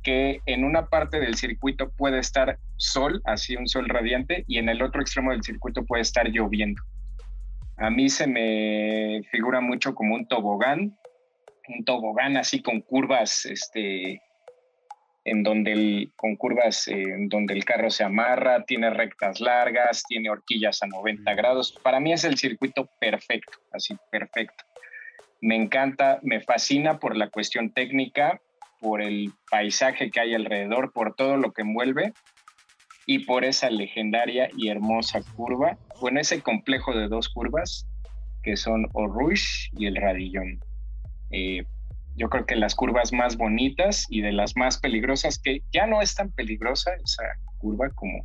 que 0.06 0.40
en 0.46 0.64
una 0.64 0.86
parte 0.86 1.20
del 1.20 1.36
circuito 1.36 1.90
puede 1.90 2.20
estar 2.20 2.60
sol, 2.78 3.22
así 3.26 3.56
un 3.56 3.68
sol 3.68 3.90
radiante, 3.90 4.46
y 4.48 4.60
en 4.60 4.70
el 4.70 4.84
otro 4.84 5.02
extremo 5.02 5.32
del 5.32 5.44
circuito 5.44 5.84
puede 5.84 6.04
estar 6.04 6.30
lloviendo. 6.30 6.82
A 7.78 7.90
mí 7.90 8.08
se 8.08 8.28
me 8.28 9.24
figura 9.32 9.60
mucho 9.62 9.96
como 9.96 10.14
un 10.14 10.28
tobogán, 10.28 10.96
un 11.68 11.84
tobogán 11.84 12.38
así 12.38 12.62
con 12.62 12.82
curvas, 12.82 13.46
este, 13.48 14.22
en 15.26 15.42
donde 15.42 15.72
el, 15.72 16.14
con 16.16 16.36
curvas 16.36 16.88
eh, 16.88 17.02
en 17.02 17.28
donde 17.28 17.56
el 17.56 17.66
carro 17.66 17.90
se 17.90 18.04
amarra, 18.04 18.64
tiene 18.64 18.92
rectas 18.92 19.42
largas, 19.42 20.04
tiene 20.08 20.30
horquillas 20.30 20.84
a 20.84 20.88
90 20.88 21.34
grados. 21.34 21.78
Para 21.84 22.00
mí 22.00 22.14
es 22.14 22.24
el 22.24 22.38
circuito 22.38 22.88
perfecto, 23.00 23.58
así 23.74 23.98
perfecto. 24.12 24.64
Me 25.42 25.56
encanta, 25.56 26.20
me 26.22 26.42
fascina 26.42 27.00
por 27.00 27.18
la 27.18 27.30
cuestión 27.30 27.72
técnica, 27.72 28.40
por 28.86 29.02
el 29.02 29.34
paisaje 29.50 30.12
que 30.12 30.20
hay 30.20 30.36
alrededor, 30.36 30.94
por 30.94 31.16
todo 31.16 31.38
lo 31.38 31.52
que 31.54 31.64
envuelve 31.64 32.14
y 33.08 33.26
por 33.26 33.44
esa 33.44 33.72
legendaria 33.72 34.48
y 34.56 34.68
hermosa 34.68 35.22
curva, 35.36 35.80
bueno, 36.02 36.20
ese 36.20 36.44
complejo 36.44 36.94
de 36.94 37.08
dos 37.08 37.30
curvas 37.30 37.88
que 38.44 38.56
son 38.56 38.88
Rouge 38.94 39.72
y 39.76 39.88
el 39.88 39.96
Radillón. 39.96 40.60
Eh, 41.32 41.64
yo 42.16 42.30
creo 42.30 42.46
que 42.46 42.56
las 42.56 42.76
curvas 42.76 43.12
más 43.12 43.38
bonitas 43.38 44.06
y 44.08 44.22
de 44.22 44.34
las 44.34 44.56
más 44.56 44.78
peligrosas, 44.78 45.40
que 45.40 45.64
ya 45.74 45.88
no 45.88 46.04
es 46.04 46.14
tan 46.14 46.30
peligrosa 46.32 46.92
esa 47.04 47.24
curva 47.58 47.90
como 47.90 48.24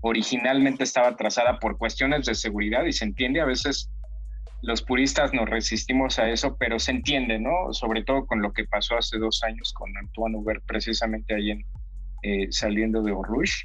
originalmente 0.00 0.82
estaba 0.84 1.14
trazada 1.14 1.58
por 1.58 1.76
cuestiones 1.76 2.24
de 2.24 2.34
seguridad 2.34 2.86
y 2.86 2.92
se 2.94 3.04
entiende, 3.04 3.42
a 3.42 3.44
veces 3.44 3.90
los 4.64 4.82
puristas 4.82 5.32
nos 5.32 5.48
resistimos 5.48 6.18
a 6.18 6.30
eso, 6.30 6.56
pero 6.58 6.78
se 6.78 6.90
entiende, 6.90 7.38
¿no? 7.38 7.72
Sobre 7.72 8.02
todo 8.02 8.26
con 8.26 8.42
lo 8.42 8.52
que 8.52 8.64
pasó 8.64 8.96
hace 8.96 9.18
dos 9.18 9.42
años 9.44 9.72
con 9.72 9.96
Antoine 9.96 10.36
Hubert, 10.36 10.64
precisamente 10.66 11.34
ahí 11.34 11.50
en, 11.50 11.64
eh, 12.22 12.48
saliendo 12.50 13.02
de 13.02 13.12
Orush. 13.12 13.64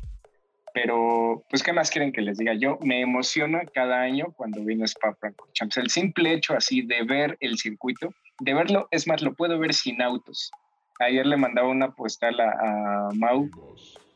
Pero, 0.73 1.43
pues, 1.49 1.63
¿qué 1.63 1.73
más 1.73 1.89
quieren 1.89 2.11
que 2.11 2.21
les 2.21 2.37
diga? 2.37 2.53
Yo 2.53 2.77
me 2.81 3.01
emociona 3.01 3.61
cada 3.73 4.01
año 4.01 4.33
cuando 4.35 4.63
viene 4.63 4.85
Spa 4.85 5.15
Francorchamps. 5.15 5.77
El 5.77 5.89
simple 5.89 6.33
hecho 6.33 6.53
así 6.55 6.81
de 6.81 7.03
ver 7.03 7.37
el 7.39 7.57
circuito, 7.57 8.13
de 8.39 8.53
verlo, 8.53 8.87
es 8.91 9.07
más, 9.07 9.21
lo 9.21 9.33
puedo 9.33 9.57
ver 9.57 9.73
sin 9.73 10.01
autos. 10.01 10.51
Ayer 10.99 11.25
le 11.25 11.37
mandaba 11.37 11.69
una 11.69 11.91
postal 11.91 12.39
a, 12.39 13.09
Mau 13.15 13.49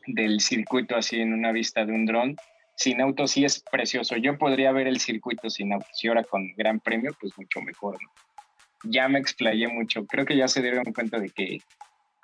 del 0.06 0.40
circuito 0.40 0.96
así 0.96 1.18
en 1.18 1.32
una 1.32 1.50
vista 1.50 1.84
de 1.84 1.92
un 1.92 2.04
dron. 2.04 2.36
Sin 2.76 3.00
autos 3.00 3.32
sí 3.32 3.44
es 3.44 3.62
precioso. 3.70 4.16
Yo 4.16 4.36
podría 4.36 4.72
ver 4.72 4.86
el 4.86 5.00
circuito 5.00 5.48
sin 5.50 5.72
autos 5.72 6.02
y 6.02 6.08
ahora 6.08 6.24
con 6.24 6.54
gran 6.56 6.80
premio, 6.80 7.12
pues 7.20 7.32
mucho 7.36 7.60
mejor. 7.62 7.96
Ya 8.84 9.08
me 9.08 9.18
explayé 9.18 9.68
mucho. 9.68 10.06
Creo 10.06 10.26
que 10.26 10.36
ya 10.36 10.48
se 10.48 10.60
dieron 10.60 10.84
cuenta 10.92 11.18
de 11.18 11.30
que 11.30 11.60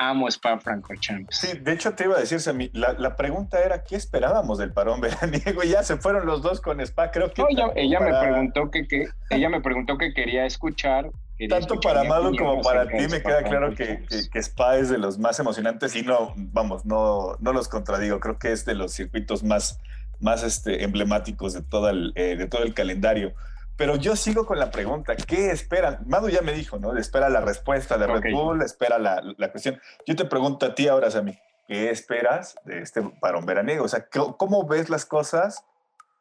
amo 0.01 0.29
Spa 0.29 0.59
Francorchamps. 0.59 1.37
Sí, 1.37 1.59
de 1.59 1.73
hecho 1.73 1.95
te 1.95 2.05
iba 2.05 2.17
a 2.17 2.21
decir, 2.21 2.41
la, 2.73 2.95
la 2.95 3.17
pregunta 3.17 3.63
era, 3.63 3.85
¿qué 3.85 3.97
esperábamos 3.97 4.59
del 4.59 4.73
parón 4.73 5.01
veraniego? 5.01 5.63
Ya 5.63 5.83
se 5.83 5.99
fueron 5.99 6.27
los 6.27 6.43
dos 6.43 6.61
con 6.61 6.81
Spa, 6.81 7.11
creo 7.11 7.33
que... 7.33 7.43
ella, 7.77 8.01
me 8.01 8.19
preguntó 8.19 8.71
que, 8.71 8.89
que, 8.89 9.09
ella 9.29 9.49
me 9.51 9.61
preguntó 9.61 9.99
que 9.99 10.13
quería 10.15 10.47
escuchar 10.47 11.11
tanto 11.49 11.81
para 11.81 12.05
Mado 12.05 12.33
como 12.37 12.61
para 12.61 12.87
ti 12.87 13.09
me 13.11 13.23
queda 13.23 13.43
claro 13.43 13.75
que, 13.75 14.05
que, 14.31 14.39
Spa 14.39 14.77
es 14.77 14.91
de 14.91 14.99
los 14.99 15.19
más 15.19 15.39
emocionantes 15.41 15.97
y 15.97 16.03
no, 16.03 16.35
vamos, 16.37 16.85
no, 16.85 17.37
no 17.41 17.53
los 17.53 17.69
contradigo, 17.69 18.21
creo 18.21 18.39
que 18.39 18.53
es 18.53 18.65
de 18.65 18.75
los 18.75 18.93
circuitos 18.93 19.43
más, 19.43 19.79
más 20.21 20.43
este, 20.43 20.85
emblemáticos 20.85 21.53
de 21.53 21.63
todo, 21.63 21.89
el, 21.91 22.13
eh, 22.15 22.37
de 22.37 22.47
todo 22.47 22.63
el 22.63 22.75
calendario. 22.75 23.35
Pero 23.77 23.97
yo 23.97 24.15
sigo 24.15 24.45
con 24.45 24.59
la 24.59 24.71
pregunta, 24.71 25.17
¿qué 25.17 25.51
esperan? 25.51 26.01
Mado 26.07 26.29
ya 26.29 26.43
me 26.43 26.53
dijo, 26.53 26.79
¿no? 26.79 26.97
Espera 26.97 27.31
la 27.31 27.41
respuesta 27.41 27.97
de 27.97 28.07
Red 28.07 28.31
Bull, 28.33 28.63
espera 28.63 28.99
la, 28.99 29.23
la, 29.39 29.51
cuestión. 29.51 29.81
Yo 30.07 30.15
te 30.15 30.27
pregunto 30.27 30.67
a 30.67 30.75
ti 30.75 30.87
ahora, 30.87 31.11
Sammy, 31.11 31.39
¿qué 31.67 31.89
esperas 31.89 32.57
de 32.65 32.83
este 32.83 33.01
parón 33.21 33.47
veraniego? 33.47 33.85
O 33.85 33.89
sea, 33.89 34.07
¿cómo 34.11 34.67
ves 34.67 34.91
las 34.91 35.07
cosas 35.07 35.65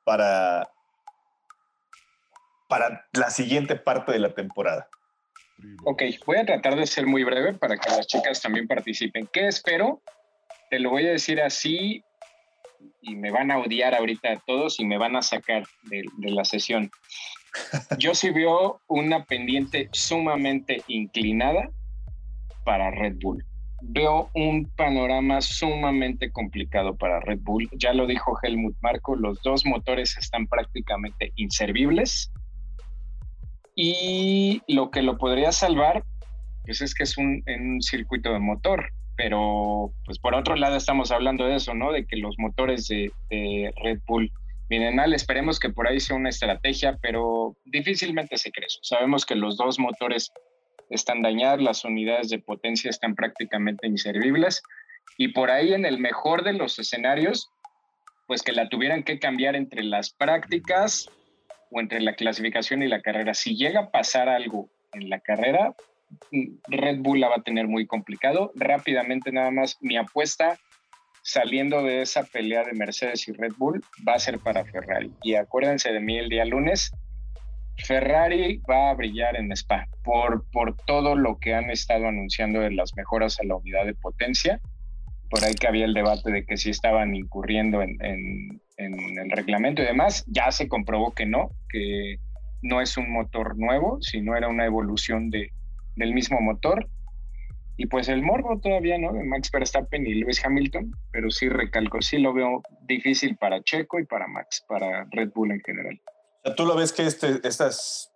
para, 0.05 0.71
para 2.69 3.09
la 3.11 3.29
siguiente 3.29 3.75
parte 3.75 4.13
de 4.13 4.19
la 4.19 4.33
temporada? 4.33 4.87
Ok, 5.83 6.03
voy 6.25 6.37
a 6.37 6.45
tratar 6.45 6.75
de 6.77 6.87
ser 6.87 7.05
muy 7.05 7.25
breve 7.25 7.53
para 7.55 7.77
que 7.77 7.89
las 7.89 8.07
chicas 8.07 8.41
también 8.41 8.67
participen. 8.67 9.27
¿Qué 9.33 9.47
espero? 9.47 10.01
Te 10.69 10.79
lo 10.79 10.91
voy 10.91 11.07
a 11.07 11.11
decir 11.11 11.41
así 11.41 12.05
y 13.01 13.15
me 13.15 13.31
van 13.31 13.51
a 13.51 13.57
odiar 13.59 13.95
ahorita 13.95 14.31
a 14.31 14.39
todos 14.45 14.79
y 14.79 14.85
me 14.85 14.97
van 14.97 15.15
a 15.15 15.21
sacar 15.21 15.63
de, 15.83 16.03
de 16.17 16.31
la 16.31 16.45
sesión. 16.45 16.89
Yo 17.99 18.13
sí 18.15 18.29
veo 18.29 18.81
una 18.87 19.25
pendiente 19.25 19.89
sumamente 19.91 20.83
inclinada 20.87 21.69
para 22.63 22.91
Red 22.91 23.17
Bull. 23.21 23.45
Veo 23.81 24.29
un 24.33 24.65
panorama 24.75 25.41
sumamente 25.41 26.31
complicado 26.31 26.95
para 26.97 27.19
Red 27.21 27.39
Bull. 27.41 27.69
Ya 27.71 27.93
lo 27.93 28.07
dijo 28.07 28.37
Helmut 28.41 28.75
Marco, 28.81 29.15
los 29.15 29.41
dos 29.41 29.65
motores 29.65 30.17
están 30.17 30.47
prácticamente 30.47 31.31
inservibles. 31.35 32.31
Y 33.75 34.61
lo 34.67 34.91
que 34.91 35.01
lo 35.01 35.17
podría 35.17 35.53
salvar, 35.53 36.03
pues 36.65 36.81
es 36.81 36.93
que 36.93 37.03
es 37.03 37.17
un, 37.17 37.41
en 37.45 37.71
un 37.75 37.81
circuito 37.81 38.33
de 38.33 38.39
motor. 38.39 38.91
Pero, 39.19 39.91
pues 40.05 40.17
por 40.17 40.33
otro 40.33 40.55
lado 40.55 40.77
estamos 40.77 41.11
hablando 41.11 41.45
de 41.45 41.57
eso, 41.57 41.73
¿no? 41.73 41.91
De 41.91 42.05
que 42.05 42.15
los 42.15 42.39
motores 42.39 42.87
de, 42.87 43.11
Red 43.83 43.99
Bull 44.07 44.31
vienen 44.69 44.95
mal. 44.95 45.13
Esperemos 45.13 45.59
que 45.59 45.69
por 45.69 45.89
ahí 45.89 45.99
sea 45.99 46.15
una 46.15 46.29
estrategia, 46.29 46.97
pero 47.01 47.57
difícilmente 47.65 48.37
se 48.37 48.49
cree 48.49 48.67
eso. 48.67 48.79
Sabemos 48.81 49.25
que 49.25 49.35
los 49.35 49.57
dos 49.57 49.77
motores 49.77 50.31
están 50.89 51.21
dañadas, 51.21 51.61
las 51.61 51.83
unidades 51.83 52.29
de 52.29 52.39
potencia 52.39 52.89
están 52.89 53.13
prácticamente 53.13 53.87
inservibles 53.87 54.63
y 55.17 55.33
por 55.33 55.51
ahí 55.51 55.73
en 55.73 55.83
el 55.83 55.99
mejor 55.99 56.45
de 56.45 56.53
los 56.53 56.79
escenarios, 56.79 57.49
pues 58.25 58.41
que 58.41 58.53
la 58.53 58.69
tuvieran 58.69 59.03
que 59.03 59.19
cambiar 59.19 59.57
entre 59.57 59.83
las 59.83 60.11
prácticas 60.11 61.09
o 61.71 61.81
entre 61.81 61.99
la 61.99 62.13
clasificación 62.13 62.83
y 62.83 62.87
la 62.87 63.01
carrera. 63.01 63.33
Si 63.33 63.57
llega 63.57 63.81
a 63.81 63.91
pasar 63.91 64.29
algo 64.29 64.69
en 64.93 65.09
la 65.09 65.19
carrera, 65.19 65.75
Red 66.67 66.99
Bull 66.99 67.19
la 67.19 67.29
va 67.29 67.35
a 67.37 67.43
tener 67.43 67.67
muy 67.67 67.85
complicado. 67.85 68.51
Rápidamente 68.55 69.31
nada 69.31 69.51
más 69.51 69.77
mi 69.81 69.97
apuesta 69.97 70.57
saliendo 71.21 71.83
de 71.83 72.01
esa 72.01 72.23
pelea 72.23 72.63
de 72.63 72.73
Mercedes 72.73 73.27
y 73.27 73.33
Red 73.33 73.53
Bull 73.57 73.83
va 74.07 74.13
a 74.13 74.19
ser 74.19 74.39
para 74.39 74.65
Ferrari. 74.65 75.11
Y 75.23 75.35
acuérdense 75.35 75.91
de 75.91 75.99
mí 75.99 76.17
el 76.17 76.29
día 76.29 76.45
lunes, 76.45 76.91
Ferrari 77.77 78.61
va 78.69 78.89
a 78.89 78.93
brillar 78.93 79.35
en 79.35 79.51
Spa 79.51 79.87
por, 80.03 80.49
por 80.51 80.75
todo 80.85 81.15
lo 81.15 81.37
que 81.39 81.53
han 81.53 81.69
estado 81.69 82.07
anunciando 82.07 82.59
de 82.59 82.71
las 82.71 82.95
mejoras 82.95 83.39
a 83.39 83.45
la 83.45 83.55
unidad 83.55 83.85
de 83.85 83.93
potencia. 83.93 84.59
Por 85.29 85.43
ahí 85.43 85.53
que 85.53 85.67
había 85.67 85.85
el 85.85 85.93
debate 85.93 86.31
de 86.31 86.45
que 86.45 86.57
si 86.57 86.71
estaban 86.71 87.15
incurriendo 87.15 87.81
en, 87.81 87.97
en, 88.01 89.19
el 89.19 89.29
reglamento 89.29 89.81
y 89.81 89.85
demás. 89.85 90.25
Ya 90.27 90.51
se 90.51 90.67
comprobó 90.67 91.11
que 91.11 91.25
no, 91.25 91.51
que 91.69 92.17
no 92.61 92.81
es 92.81 92.97
un 92.97 93.11
motor 93.11 93.57
nuevo, 93.57 94.01
sino 94.01 94.35
era 94.35 94.47
una 94.47 94.65
evolución 94.65 95.29
de, 95.29 95.51
del 95.99 96.13
mismo 96.13 96.41
motor. 96.41 96.89
Y 97.77 97.85
pues 97.85 98.09
el 98.09 98.23
morbo 98.23 98.59
todavía, 98.59 98.97
¿no? 98.97 99.13
De 99.13 99.23
Max 99.23 99.51
Verstappen 99.51 100.05
y 100.05 100.15
Lewis 100.15 100.43
Hamilton, 100.43 100.91
pero 101.11 101.29
sí 101.29 101.47
recalco, 101.47 102.01
sí 102.01 102.17
lo 102.17 102.33
veo 102.33 102.61
difícil 102.81 103.37
para 103.37 103.63
Checo 103.63 103.99
y 103.99 104.05
para 104.05 104.27
Max, 104.27 104.65
para 104.67 105.05
Red 105.11 105.29
Bull 105.33 105.51
en 105.51 105.61
general. 105.61 106.01
¿Tú 106.57 106.65
lo 106.65 106.75
ves 106.75 106.91
que 106.91 107.05
este, 107.05 107.39
esta 107.47 107.69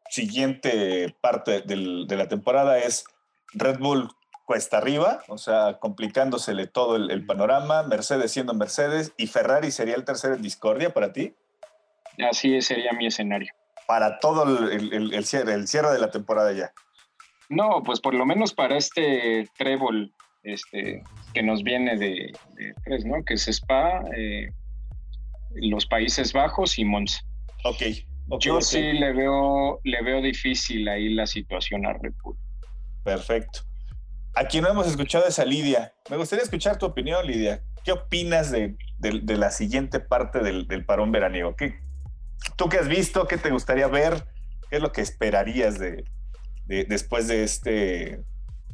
siguiente 0.09 1.15
parte 1.21 1.61
de 1.61 2.15
la 2.15 2.27
temporada 2.27 2.79
es 2.79 3.05
Red 3.53 3.79
Bull 3.79 4.09
cuesta 4.45 4.77
arriba, 4.77 5.23
o 5.29 5.37
sea, 5.37 5.79
complicándosele 5.79 6.67
todo 6.67 6.97
el, 6.97 7.25
panorama, 7.25 7.83
Mercedes 7.83 8.31
siendo 8.31 8.53
Mercedes 8.53 9.13
y 9.17 9.27
Ferrari 9.27 9.71
sería 9.71 9.95
el 9.95 10.03
tercero 10.03 10.35
en 10.35 10.41
discordia 10.41 10.93
para 10.93 11.13
ti? 11.13 11.35
Así 12.29 12.61
sería 12.61 12.91
mi 12.93 13.07
escenario. 13.07 13.53
Para 13.87 14.19
todo 14.19 14.69
el, 14.69 15.25
cierre, 15.25 15.53
el 15.53 15.67
cierre 15.67 15.91
de 15.91 15.99
la 15.99 16.11
temporada 16.11 16.51
ya. 16.51 16.73
No, 17.49 17.83
pues 17.83 17.99
por 17.99 18.13
lo 18.13 18.25
menos 18.25 18.53
para 18.53 18.77
este 18.77 19.47
trébol 19.57 20.13
este, 20.43 21.03
que 21.33 21.43
nos 21.43 21.63
viene 21.63 21.97
de, 21.97 22.31
tres, 22.83 23.05
¿no? 23.05 23.23
Que 23.23 23.35
es 23.35 23.47
Spa, 23.47 24.03
eh, 24.15 24.49
los 25.55 25.85
Países 25.85 26.33
Bajos 26.33 26.77
y 26.77 26.85
Monza. 26.85 27.21
Ok. 27.63 27.83
Yo 28.39 28.61
sí 28.61 28.93
le 28.93 29.13
veo, 29.13 29.79
le 29.83 30.01
veo 30.01 30.21
difícil 30.21 30.87
ahí 30.87 31.09
la 31.09 31.27
situación 31.27 31.85
a 31.85 31.93
Red 31.93 32.13
Bull. 32.23 32.37
Perfecto. 33.03 33.59
Aquí 34.35 34.61
no 34.61 34.69
hemos 34.69 34.87
escuchado 34.87 35.27
es 35.27 35.37
a 35.39 35.45
Lidia. 35.45 35.93
Me 36.09 36.17
gustaría 36.17 36.43
escuchar 36.43 36.77
tu 36.77 36.85
opinión, 36.85 37.25
Lidia. 37.27 37.61
¿Qué 37.83 37.91
opinas 37.91 38.49
de, 38.49 38.75
la 39.01 39.51
siguiente 39.51 39.99
parte 39.99 40.39
del, 40.39 40.85
parón 40.85 41.11
veraniego? 41.11 41.55
¿Qué, 41.55 41.79
¿Tú 42.55 42.69
qué 42.69 42.77
has 42.77 42.87
visto? 42.87 43.27
¿Qué 43.27 43.37
te 43.37 43.51
gustaría 43.51 43.87
ver? 43.87 44.25
¿Qué 44.69 44.77
es 44.77 44.81
lo 44.81 44.91
que 44.91 45.01
esperarías 45.01 45.77
de, 45.77 46.05
después 46.67 47.27
de 47.27 47.43
este 47.43 48.23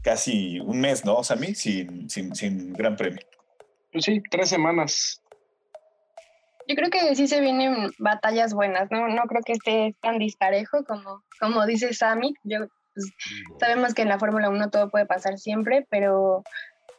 casi 0.01 0.59
un 0.59 0.81
mes, 0.81 1.05
¿no, 1.05 1.23
Sammy? 1.23 1.55
Sin, 1.55 2.09
sin, 2.09 2.35
sin 2.35 2.73
gran 2.73 2.95
premio. 2.95 3.25
Pues 3.91 4.05
sí, 4.05 4.21
tres 4.29 4.49
semanas. 4.49 5.21
Yo 6.67 6.75
creo 6.75 6.89
que 6.89 7.15
sí 7.15 7.27
se 7.27 7.41
vienen 7.41 7.91
batallas 7.97 8.53
buenas, 8.53 8.91
¿no? 8.91 9.07
No 9.07 9.23
creo 9.23 9.41
que 9.43 9.53
esté 9.53 9.95
tan 10.01 10.19
disparejo 10.19 10.83
como, 10.85 11.23
como 11.39 11.65
dice 11.65 11.93
Sammy. 11.93 12.33
Yo, 12.43 12.67
pues, 12.93 13.11
sabemos 13.59 13.93
que 13.93 14.03
en 14.03 14.09
la 14.09 14.19
Fórmula 14.19 14.49
1 14.49 14.69
todo 14.69 14.89
puede 14.89 15.07
pasar 15.07 15.39
siempre, 15.39 15.87
pero 15.89 16.43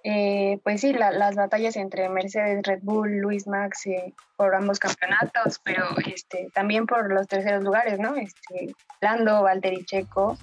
eh, 0.02 0.58
pues 0.64 0.80
sí, 0.80 0.92
las 0.92 1.36
batallas 1.36 1.76
entre 1.76 2.08
Mercedes, 2.08 2.62
Red 2.64 2.80
Bull, 2.82 3.18
Luis 3.18 3.46
Max 3.46 3.86
eh, 3.86 4.12
por 4.36 4.54
ambos 4.54 4.80
campeonatos, 4.80 5.60
pero 5.62 5.84
este, 6.06 6.48
también 6.52 6.86
por 6.86 7.12
los 7.12 7.28
terceros 7.28 7.62
lugares, 7.62 8.00
¿no? 8.00 8.16
Este, 8.16 8.74
Lando, 9.00 9.42
Valtteri 9.42 9.84
Checo 9.84 10.36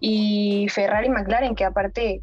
y 0.00 0.68
Ferrari 0.68 1.08
McLaren, 1.08 1.54
que 1.54 1.64
aparte, 1.64 2.20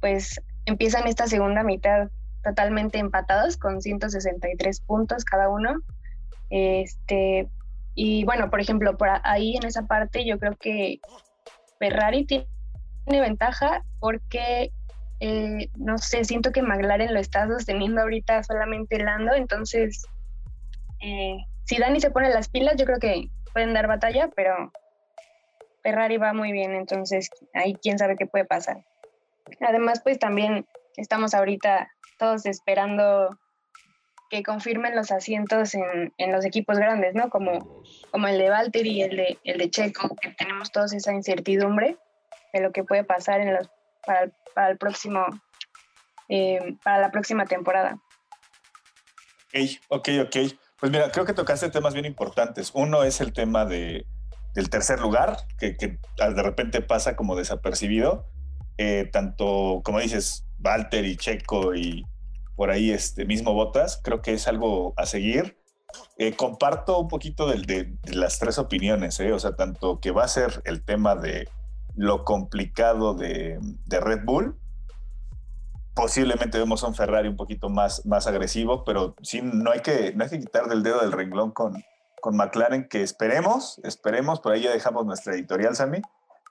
pues 0.00 0.40
empiezan 0.66 1.06
esta 1.06 1.26
segunda 1.26 1.62
mitad 1.62 2.08
totalmente 2.42 2.98
empatados 2.98 3.56
con 3.56 3.82
163 3.82 4.80
puntos 4.80 5.24
cada 5.24 5.48
uno. 5.48 5.80
Este, 6.50 7.48
y 7.94 8.24
bueno, 8.24 8.50
por 8.50 8.60
ejemplo, 8.60 8.96
por 8.96 9.08
ahí 9.24 9.56
en 9.56 9.66
esa 9.66 9.86
parte 9.86 10.24
yo 10.24 10.38
creo 10.38 10.56
que 10.56 11.00
Ferrari 11.78 12.24
tiene 12.24 12.48
ventaja 13.20 13.82
porque, 13.98 14.72
eh, 15.20 15.68
no 15.76 15.98
sé, 15.98 16.24
siento 16.24 16.52
que 16.52 16.62
McLaren 16.62 17.12
lo 17.12 17.20
está 17.20 17.46
sosteniendo 17.46 18.02
ahorita 18.02 18.42
solamente 18.42 18.98
Lando, 18.98 19.34
entonces, 19.34 20.06
eh, 21.00 21.36
si 21.64 21.78
Dani 21.78 22.00
se 22.00 22.10
pone 22.10 22.30
las 22.30 22.48
pilas, 22.48 22.76
yo 22.76 22.86
creo 22.86 22.98
que 22.98 23.28
pueden 23.52 23.74
dar 23.74 23.88
batalla, 23.88 24.30
pero 24.34 24.72
Ferrari 25.88 26.18
va 26.18 26.34
muy 26.34 26.52
bien, 26.52 26.74
entonces 26.74 27.30
ahí 27.54 27.74
quién 27.80 27.98
sabe 27.98 28.16
qué 28.16 28.26
puede 28.26 28.44
pasar. 28.44 28.84
Además, 29.60 30.02
pues 30.02 30.18
también 30.18 30.66
estamos 30.96 31.32
ahorita 31.32 31.90
todos 32.18 32.44
esperando 32.44 33.38
que 34.28 34.42
confirmen 34.42 34.94
los 34.94 35.10
asientos 35.10 35.74
en, 35.74 36.12
los 36.30 36.44
equipos 36.44 36.76
grandes, 36.76 37.14
¿no? 37.14 37.30
Como, 37.30 37.82
como 38.10 38.28
el 38.28 38.36
de 38.36 38.50
Valtteri 38.50 38.90
y 38.90 39.02
el 39.02 39.16
de, 39.16 39.38
el 39.44 39.56
de 39.56 39.70
Checo, 39.70 40.14
que 40.20 40.28
tenemos 40.32 40.70
todos 40.70 40.92
esa 40.92 41.14
incertidumbre 41.14 41.96
de 42.52 42.60
lo 42.60 42.70
que 42.70 42.84
puede 42.84 43.04
pasar 43.04 43.40
en 43.40 43.54
los, 43.54 43.70
para, 44.04 44.68
el, 44.68 44.76
próximo, 44.76 45.24
eh, 46.28 46.76
para 46.84 46.98
la 46.98 47.10
próxima 47.10 47.46
temporada. 47.46 47.98
Ok, 49.54 49.70
ok, 49.88 50.08
ok. 50.26 50.36
Pues 50.78 50.92
mira, 50.92 51.10
creo 51.10 51.24
que 51.24 51.32
tocaste 51.32 51.70
temas 51.70 51.94
bien 51.94 52.04
importantes. 52.04 52.72
Uno 52.74 53.04
es 53.04 53.22
el 53.22 53.32
tema 53.32 53.64
de, 53.64 54.04
del 54.58 54.70
tercer 54.70 54.98
lugar, 54.98 55.36
que, 55.56 55.76
que 55.76 56.00
de 56.16 56.42
repente 56.42 56.82
pasa 56.82 57.14
como 57.14 57.36
desapercibido. 57.36 58.26
Eh, 58.76 59.08
tanto, 59.12 59.82
como 59.84 60.00
dices, 60.00 60.46
Walter 60.58 61.04
y 61.04 61.16
Checo 61.16 61.76
y 61.76 62.04
por 62.56 62.70
ahí 62.70 62.90
este 62.90 63.24
mismo 63.24 63.54
Botas, 63.54 64.00
creo 64.02 64.20
que 64.20 64.32
es 64.32 64.48
algo 64.48 64.94
a 64.96 65.06
seguir. 65.06 65.60
Eh, 66.16 66.34
comparto 66.34 66.98
un 66.98 67.06
poquito 67.06 67.46
de, 67.46 67.96
las 68.12 68.40
tres 68.40 68.58
opiniones, 68.58 69.20
¿eh? 69.20 69.32
o 69.32 69.38
sea, 69.38 69.54
tanto 69.54 70.00
que 70.00 70.10
va 70.10 70.24
a 70.24 70.28
ser 70.28 70.60
el 70.64 70.82
tema 70.82 71.14
de 71.14 71.48
lo 71.94 72.24
complicado 72.24 73.14
de, 73.14 73.60
Red 73.88 74.24
Bull, 74.24 74.58
posiblemente 75.94 76.58
vemos 76.58 76.82
a 76.82 76.88
un 76.88 76.96
Ferrari 76.96 77.28
un 77.28 77.36
poquito 77.36 77.68
más, 77.68 78.04
más 78.06 78.26
agresivo, 78.26 78.82
pero 78.84 79.14
sí, 79.22 79.40
no 79.40 79.70
hay, 79.70 79.80
que, 79.80 80.12
no 80.16 80.24
hay 80.24 80.30
que 80.30 80.40
quitar 80.40 80.66
del 80.66 80.82
dedo 80.82 81.00
del 81.00 81.12
renglón 81.12 81.52
con, 81.52 81.80
con 82.20 82.36
McLaren, 82.36 82.88
que 82.88 83.02
esperemos, 83.02 83.80
esperemos, 83.84 84.40
por 84.40 84.52
ahí 84.52 84.62
ya 84.62 84.72
dejamos 84.72 85.06
nuestra 85.06 85.34
editorial, 85.34 85.76
Sammy, 85.76 86.02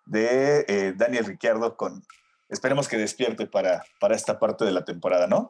de 0.06 0.65
eh, 0.67 0.93
Daniel 0.95 1.25
Ricciardo 1.25 1.75
con, 1.75 2.03
esperemos 2.49 2.88
que 2.88 2.97
despierte 2.97 3.47
para, 3.47 3.84
para 3.99 4.15
esta 4.15 4.39
parte 4.39 4.65
de 4.65 4.71
la 4.71 4.86
temporada, 4.86 5.27
¿no? 5.27 5.49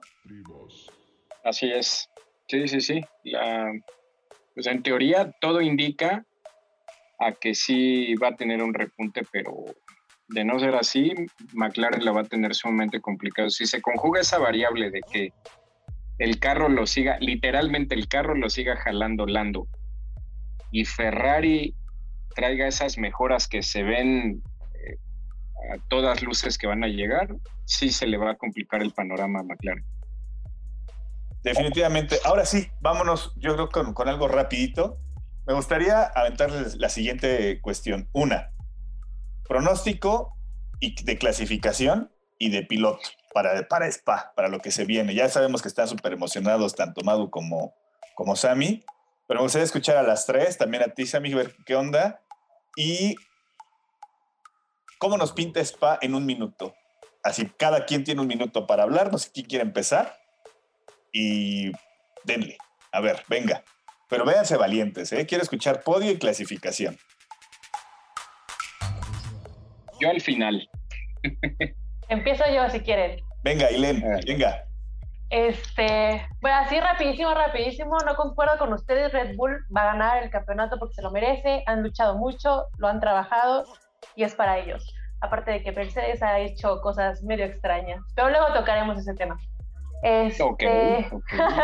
Así 1.43 1.71
es. 1.71 2.09
Sí, 2.47 2.67
sí, 2.67 2.81
sí. 2.81 3.01
pues 4.53 4.67
en 4.67 4.81
teoría 4.81 5.31
todo 5.41 5.61
indica 5.61 6.25
a 7.19 7.33
que 7.33 7.53
sí 7.55 8.15
va 8.15 8.29
a 8.29 8.35
tener 8.35 8.61
un 8.63 8.73
repunte, 8.73 9.23
pero 9.31 9.65
de 10.29 10.43
no 10.45 10.59
ser 10.59 10.75
así, 10.75 11.13
McLaren 11.53 12.05
la 12.05 12.11
va 12.11 12.21
a 12.21 12.25
tener 12.25 12.53
sumamente 12.55 13.01
complicado. 13.01 13.49
Si 13.49 13.65
se 13.65 13.81
conjuga 13.81 14.21
esa 14.21 14.37
variable 14.37 14.91
de 14.91 15.01
que 15.11 15.33
el 16.19 16.39
carro 16.39 16.69
lo 16.69 16.87
siga, 16.87 17.17
literalmente 17.19 17.95
el 17.95 18.07
carro 18.07 18.35
lo 18.35 18.49
siga 18.49 18.75
jalando 18.77 19.25
Lando 19.25 19.67
y 20.71 20.85
Ferrari 20.85 21.75
traiga 22.35 22.67
esas 22.67 22.97
mejoras 22.97 23.47
que 23.47 23.63
se 23.63 23.83
ven 23.83 24.41
a 25.73 25.77
todas 25.89 26.21
luces 26.21 26.57
que 26.57 26.67
van 26.67 26.83
a 26.83 26.87
llegar, 26.87 27.35
sí 27.65 27.89
se 27.91 28.07
le 28.07 28.17
va 28.17 28.31
a 28.31 28.35
complicar 28.35 28.81
el 28.81 28.91
panorama 28.91 29.39
a 29.39 29.43
McLaren. 29.43 29.85
Definitivamente. 31.43 32.17
Ahora 32.25 32.45
sí, 32.45 32.69
vámonos, 32.81 33.33
yo 33.37 33.53
creo 33.55 33.93
con, 33.93 34.09
algo 34.09 34.27
rapidito. 34.27 34.99
Me 35.45 35.53
gustaría 35.53 36.03
aventarles 36.03 36.75
la 36.77 36.89
siguiente 36.89 37.61
cuestión. 37.61 38.09
Una, 38.13 38.51
pronóstico 39.47 40.35
y 40.79 41.01
de 41.03 41.17
clasificación 41.17 42.11
y 42.37 42.49
de 42.49 42.63
piloto 42.63 43.07
para, 43.33 43.67
para 43.67 43.87
Spa, 43.87 44.33
para 44.35 44.49
lo 44.49 44.59
que 44.59 44.71
se 44.71 44.85
viene. 44.85 45.15
Ya 45.15 45.29
sabemos 45.29 45.61
que 45.61 45.69
están 45.69 45.87
súper 45.87 46.13
emocionados 46.13 46.75
tanto 46.75 47.01
Madu 47.03 47.29
como, 47.29 47.73
como 48.15 48.35
Sammy, 48.35 48.83
pero 49.27 49.39
me 49.39 49.43
gustaría 49.43 49.65
escuchar 49.65 49.97
a 49.97 50.03
las 50.03 50.25
tres, 50.25 50.57
también 50.57 50.83
a 50.83 50.93
ti, 50.93 51.05
Sammy, 51.05 51.33
ver 51.33 51.53
qué 51.65 51.75
onda. 51.75 52.21
Y 52.75 53.15
cómo 54.99 55.17
nos 55.17 55.33
pinta 55.33 55.59
Spa 55.59 55.99
en 56.01 56.15
un 56.15 56.25
minuto. 56.25 56.73
Así, 57.23 57.51
cada 57.57 57.85
quien 57.85 58.03
tiene 58.03 58.21
un 58.21 58.27
minuto 58.27 58.65
para 58.65 58.83
hablar, 58.83 59.11
no 59.11 59.17
sé 59.17 59.29
quién 59.33 59.47
quiere 59.47 59.63
empezar. 59.63 60.17
Y 61.11 61.71
denle, 62.23 62.57
a 62.91 63.01
ver, 63.01 63.23
venga. 63.27 63.63
Pero 64.09 64.23
véanse 64.23 64.55
valientes, 64.55 65.11
¿eh? 65.11 65.25
Quiero 65.25 65.43
escuchar 65.43 65.83
podio 65.83 66.11
y 66.11 66.17
clasificación. 66.17 66.97
Yo 69.99 70.09
al 70.09 70.21
final. 70.21 70.69
Empiezo 72.07 72.43
yo 72.53 72.69
si 72.69 72.79
quieren. 72.79 73.19
Venga, 73.43 73.69
Ilén, 73.71 74.01
venga. 74.25 74.66
Este, 75.29 76.25
bueno, 76.41 76.57
así 76.57 76.79
rapidísimo, 76.79 77.33
rapidísimo, 77.33 77.97
no 78.05 78.15
concuerdo 78.15 78.57
con 78.57 78.71
ustedes, 78.71 79.11
Red 79.11 79.35
Bull 79.35 79.65
va 79.75 79.81
a 79.81 79.93
ganar 79.93 80.23
el 80.23 80.29
campeonato 80.29 80.79
porque 80.79 80.95
se 80.95 81.01
lo 81.01 81.11
merece, 81.11 81.63
han 81.65 81.83
luchado 81.83 82.15
mucho, 82.17 82.67
lo 82.77 82.87
han 82.87 83.01
trabajado 83.01 83.65
y 84.15 84.23
es 84.23 84.35
para 84.35 84.57
ellos. 84.57 84.93
Aparte 85.19 85.51
de 85.51 85.63
que 85.63 85.71
Mercedes 85.71 86.21
ha 86.23 86.39
hecho 86.39 86.79
cosas 86.81 87.23
medio 87.23 87.45
extrañas, 87.45 88.01
pero 88.15 88.29
luego 88.29 88.53
tocaremos 88.53 88.97
ese 88.97 89.15
tema. 89.15 89.37
Este, 90.03 91.09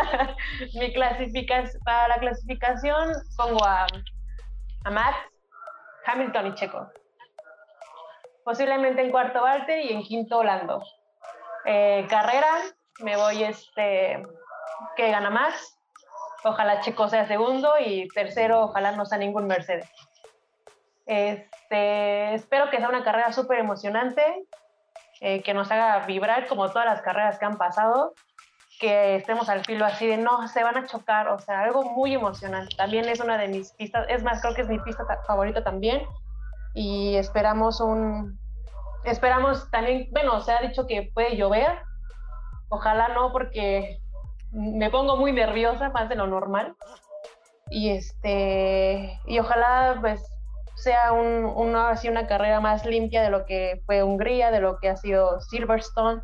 mi 0.74 0.92
clasificación, 0.92 1.82
para 1.84 2.08
la 2.08 2.18
clasificación 2.18 3.14
pongo 3.38 3.64
a, 3.64 3.86
a 4.84 4.92
Max, 4.92 5.16
Hamilton 6.06 6.48
y 6.48 6.56
Checo. 6.56 6.90
Posiblemente 8.44 9.02
en 9.02 9.12
cuarto 9.12 9.42
Walter 9.44 9.80
y 9.86 9.94
en 9.94 10.02
quinto 10.02 10.44
Lando. 10.44 10.84
Eh, 11.66 12.06
carrera, 12.10 12.58
me 13.00 13.18
voy 13.18 13.44
este 13.44 14.24
que 14.96 15.12
gana 15.12 15.30
más. 15.30 15.80
Ojalá 16.44 16.82
Checo 16.82 17.08
sea 17.08 17.28
segundo 17.28 17.74
y 17.80 18.08
tercero, 18.10 18.64
ojalá 18.64 18.92
no 18.92 19.06
sea 19.06 19.18
ningún 19.18 19.48
Mercedes. 19.48 19.90
Este, 21.06 22.34
espero 22.34 22.70
que 22.70 22.78
sea 22.78 22.90
una 22.90 23.04
carrera 23.04 23.32
súper 23.32 23.60
emocionante, 23.60 24.46
eh, 25.22 25.42
que 25.42 25.54
nos 25.54 25.72
haga 25.72 26.06
vibrar 26.06 26.48
como 26.48 26.70
todas 26.70 26.86
las 26.86 27.02
carreras 27.02 27.40
que 27.40 27.46
han 27.46 27.58
pasado, 27.58 28.14
que 28.80 29.16
estemos 29.16 29.48
al 29.50 29.64
filo 29.64 29.86
así 29.86 30.08
de 30.08 30.18
no, 30.18 30.48
se 30.48 30.64
van 30.64 30.78
a 30.78 30.86
chocar, 30.86 31.30
o 31.30 31.40
sea, 31.40 31.62
algo 31.62 31.84
muy 31.84 32.14
emocionante. 32.14 32.76
También 32.76 33.08
es 33.08 33.22
una 33.22 33.38
de 33.38 33.48
mis 33.48 33.72
pistas, 33.72 34.06
es 34.10 34.24
más, 34.24 34.42
creo 34.42 34.54
que 34.54 34.62
es 34.62 34.70
mi 34.70 34.80
pista 34.80 35.06
favorita 35.26 35.64
también. 35.64 36.02
Y 36.74 37.16
esperamos 37.16 37.80
un, 37.80 38.38
esperamos 39.06 39.70
también, 39.72 40.10
bueno, 40.12 40.42
se 40.42 40.52
ha 40.52 40.62
dicho 40.62 40.88
que 40.88 41.12
puede 41.14 41.38
llover, 41.38 41.80
ojalá 42.74 43.10
no, 43.10 43.32
porque 43.32 44.00
me 44.52 44.90
pongo 44.90 45.16
muy 45.16 45.32
nerviosa, 45.32 45.90
más 45.90 46.10
de 46.10 46.16
lo 46.16 46.28
normal. 46.28 46.76
Y 47.70 47.92
este, 47.92 49.20
y 49.26 49.40
ojalá 49.40 49.98
pues 50.02 50.22
sea 50.76 51.14
un, 51.14 51.76
así 51.76 52.10
una 52.10 52.28
carrera 52.28 52.60
más 52.60 52.86
limpia 52.86 53.22
de 53.22 53.30
lo 53.30 53.46
que 53.46 53.82
fue 53.86 54.04
Hungría, 54.04 54.52
de 54.52 54.60
lo 54.60 54.80
que 54.80 54.90
ha 54.90 54.98
sido 54.98 55.40
Silverstone, 55.42 56.22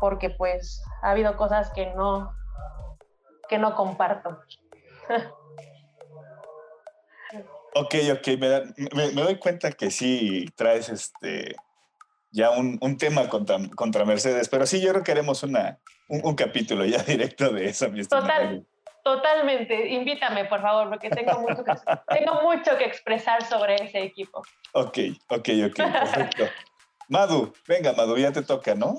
porque 0.00 0.30
pues 0.30 0.82
ha 1.02 1.10
habido 1.10 1.36
cosas 1.36 1.70
que 1.74 1.86
no, 1.94 2.34
que 3.48 3.58
no 3.58 3.74
comparto. 3.74 4.38
ok, 7.74 7.94
ok, 8.12 8.28
me, 8.38 9.10
doy 9.12 9.38
cuenta 9.38 9.72
que 9.72 9.90
sí 9.90 10.46
traes 10.56 10.88
este 10.88 11.56
ya 12.34 12.50
un, 12.50 12.98
tema 12.98 13.28
contra, 13.28 13.58
contra, 13.76 14.04
Mercedes, 14.04 14.48
pero 14.48 14.66
sí, 14.66 14.80
yo 14.80 14.90
creo 14.90 15.04
que 15.04 15.12
haremos 15.12 15.44
una, 15.44 15.78
un, 16.08 16.34
capítulo 16.34 16.84
ya 16.84 16.98
directo 17.04 17.50
de 17.50 17.66
eso, 17.66 17.88
mi 17.90 18.04
Total, 18.04 18.66
Totalmente, 19.04 19.90
invítame 19.90 20.46
por 20.46 20.60
favor, 20.60 20.88
porque 20.88 21.10
tengo 21.10 21.38
mucho, 21.38 21.62
que, 21.62 21.74
tengo 22.08 22.42
mucho 22.42 22.76
que 22.76 22.84
expresar 22.84 23.44
sobre 23.44 23.76
ese 23.76 24.02
equipo. 24.02 24.42
Ok, 24.72 24.98
ok, 25.28 25.48
ok, 25.66 25.76
perfecto. 25.76 26.48
Madu, 27.08 27.52
venga 27.68 27.92
Madu, 27.92 28.16
ya 28.16 28.32
te 28.32 28.42
toca, 28.42 28.74
¿no? 28.74 28.98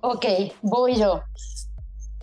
Ok, 0.00 0.26
voy 0.62 0.96
yo. 0.96 1.22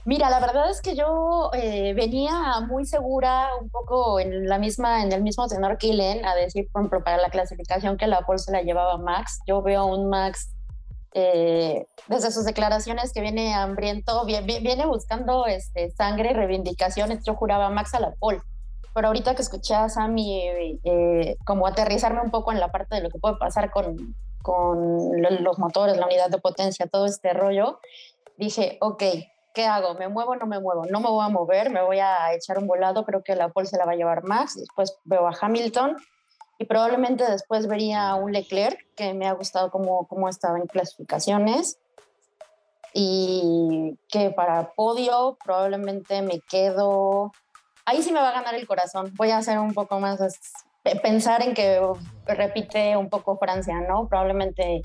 Mira, 0.04 0.32
la 0.32 0.40
verdad 0.40 0.70
es 0.72 0.82
que 0.82 0.96
yo 0.96 1.52
eh, 1.54 1.94
venía 1.94 2.60
muy 2.68 2.86
segura, 2.86 3.50
un 3.62 3.70
poco 3.70 4.20
en 4.20 4.48
la 4.48 4.58
misma, 4.58 5.04
en 5.04 5.12
el 5.12 5.22
mismo 5.22 5.48
tenor 5.48 5.78
que 5.78 5.88
Ilen, 5.88 6.26
a 6.26 6.34
decir, 6.34 6.68
por 6.72 6.82
ejemplo, 6.82 7.04
para 7.04 7.18
la 7.18 7.30
clasificación 7.30 7.98
que 7.98 8.08
la 8.08 8.22
Pol 8.22 8.40
se 8.40 8.52
la 8.52 8.64
llevaba 8.64 8.98
Max. 8.98 9.42
Yo 9.46 9.62
veo 9.62 9.86
un 9.86 10.10
Max 10.10 10.56
eh, 11.14 11.86
desde 12.08 12.32
sus 12.32 12.46
declaraciones 12.46 13.14
que 13.14 13.22
viene 13.22 13.54
hambriento, 13.54 14.26
viene, 14.26 14.86
buscando 14.88 15.46
este, 15.46 15.92
sangre 15.92 16.32
y 16.32 16.34
reivindicaciones. 16.34 17.24
Yo 17.24 17.36
juraba 17.36 17.70
Max 17.70 17.94
a 17.94 18.00
la 18.00 18.16
Paul. 18.20 18.42
Pero 18.96 19.08
ahorita 19.08 19.36
que 19.36 19.44
escuché 19.44 19.76
a 19.76 19.88
Sammy 19.88 20.42
eh, 20.84 21.38
como 21.46 21.68
aterrizarme 21.68 22.22
un 22.22 22.32
poco 22.32 22.52
en 22.52 22.60
la 22.60 22.72
parte 22.72 22.96
de 22.96 23.02
lo 23.02 23.10
que 23.10 23.20
puede 23.20 23.38
pasar 23.38 23.70
con, 23.70 24.16
con 24.42 25.22
los 25.22 25.60
motores, 25.60 25.96
la 25.98 26.08
unidad 26.08 26.30
de 26.30 26.40
potencia, 26.40 26.88
todo 26.88 27.06
este 27.06 27.34
rollo, 27.34 27.80
dije, 28.38 28.80
ok, 28.82 29.04
¿qué 29.54 29.66
hago? 29.66 29.96
¿Me 29.96 30.08
muevo 30.08 30.32
o 30.32 30.36
no 30.36 30.46
me 30.46 30.60
muevo? 30.60 30.86
No 30.86 31.00
me 31.00 31.10
voy 31.10 31.26
a 31.26 31.30
mover, 31.30 31.70
me 31.70 31.82
voy 31.82 32.00
a 32.00 32.34
echar 32.34 32.58
un 32.58 32.68
volado, 32.68 33.06
creo 33.06 33.24
que 33.24 33.36
la 33.36 33.50
Paul 33.50 33.68
se 33.68 33.78
la 33.78 33.86
va 33.86 33.94
a 33.94 33.96
llevar 33.96 34.24
Max, 34.24 34.56
después 34.56 34.98
veo 35.06 35.28
a 35.28 35.36
Hamilton 35.40 35.98
y 36.62 36.66
probablemente 36.66 37.26
después 37.26 37.66
vería 37.66 38.14
un 38.14 38.34
Leclerc, 38.34 38.78
que 38.96 39.16
me 39.16 39.28
ha 39.28 39.32
gustado 39.32 39.72
cómo, 39.72 40.06
cómo 40.08 40.30
estaba 40.30 40.60
en 40.60 40.68
clasificaciones. 40.68 41.80
Y 42.94 43.98
que 44.08 44.30
para 44.30 44.72
podio 44.74 45.40
probablemente 45.44 46.22
me 46.22 46.40
quedo... 46.40 47.32
Ahí 47.84 48.04
sí 48.04 48.12
me 48.12 48.20
va 48.20 48.30
a 48.30 48.34
ganar 48.34 48.54
el 48.54 48.68
corazón. 48.68 49.12
Voy 49.16 49.32
a 49.32 49.38
hacer 49.38 49.58
un 49.58 49.74
poco 49.74 50.00
más... 50.00 50.20
Pensar 51.02 51.42
en 51.42 51.56
que 51.56 51.82
repite 52.28 52.96
un 52.96 53.10
poco 53.10 53.38
Francia, 53.38 53.82
¿no? 53.82 54.08
Probablemente 54.08 54.84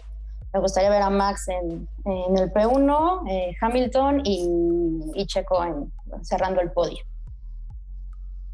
me 0.53 0.61
gustaría 0.61 0.91
ver 0.91 1.03
a 1.03 1.11
Max 1.11 1.49
en, 1.49 1.89
en 2.05 2.39
el 2.39 2.53
P1, 2.53 3.31
eh, 3.31 3.57
Hamilton 3.61 4.23
y, 4.25 5.13
y 5.15 5.27
Checo 5.27 5.65
en, 5.65 5.93
cerrando 6.23 6.61
el 6.61 6.73
podio 6.73 6.99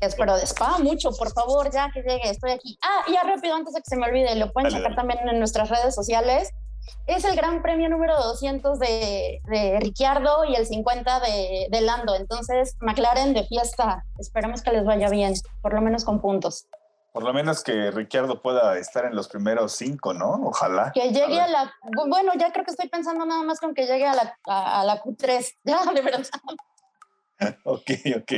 espero 0.06 0.36
de 0.36 0.42
Spa 0.46 0.78
mucho, 0.78 1.10
por 1.12 1.32
favor, 1.32 1.70
ya 1.72 1.90
que 1.92 2.02
llegue, 2.02 2.30
estoy 2.30 2.52
aquí. 2.52 2.78
Ah, 2.82 3.02
y 3.06 3.12
ya 3.12 3.22
rápido, 3.22 3.54
antes 3.54 3.74
de 3.74 3.80
que 3.80 3.88
se 3.88 3.96
me 3.96 4.06
olvide, 4.06 4.34
lo 4.36 4.52
pueden 4.52 4.70
sacar 4.70 4.94
también 4.94 5.20
en 5.28 5.38
nuestras 5.38 5.68
redes 5.70 5.94
sociales. 5.94 6.52
Es 7.06 7.24
el 7.24 7.36
gran 7.36 7.62
premio 7.62 7.88
número 7.88 8.16
200 8.16 8.78
de, 8.80 9.40
de 9.44 9.78
Ricciardo 9.80 10.44
y 10.44 10.56
el 10.56 10.66
50 10.66 11.20
de, 11.20 11.68
de, 11.70 11.80
Lando. 11.80 12.16
Entonces, 12.16 12.76
McLaren 12.80 13.34
de 13.34 13.44
fiesta. 13.44 14.04
Esperamos 14.18 14.62
que 14.62 14.72
les 14.72 14.84
vaya 14.84 15.08
bien, 15.08 15.34
por 15.60 15.74
lo 15.74 15.80
menos 15.80 16.04
con 16.04 16.20
puntos. 16.20 16.66
Por 17.12 17.24
lo 17.24 17.32
menos 17.34 17.62
que 17.62 17.90
Ricciardo 17.90 18.40
pueda 18.40 18.78
estar 18.78 19.04
en 19.04 19.14
los 19.14 19.28
primeros 19.28 19.72
cinco, 19.72 20.14
¿no? 20.14 20.30
Ojalá. 20.44 20.92
Que 20.94 21.10
llegue 21.10 21.40
a, 21.40 21.46
la. 21.46 21.74
Bueno, 22.08 22.32
ya 22.38 22.52
creo 22.52 22.64
que 22.64 22.70
estoy 22.70 22.88
pensando 22.88 23.26
nada 23.26 23.42
más 23.42 23.60
con 23.60 23.74
que 23.74 23.86
llegue 23.86 24.06
a 24.06 24.14
la, 24.14 24.38
a 24.46 24.84
la 24.84 25.02
Q3. 25.02 25.56
Ya, 25.64 25.84
de 25.92 26.00
verdad. 26.00 26.26
ok, 27.64 27.90
ok. 28.16 28.32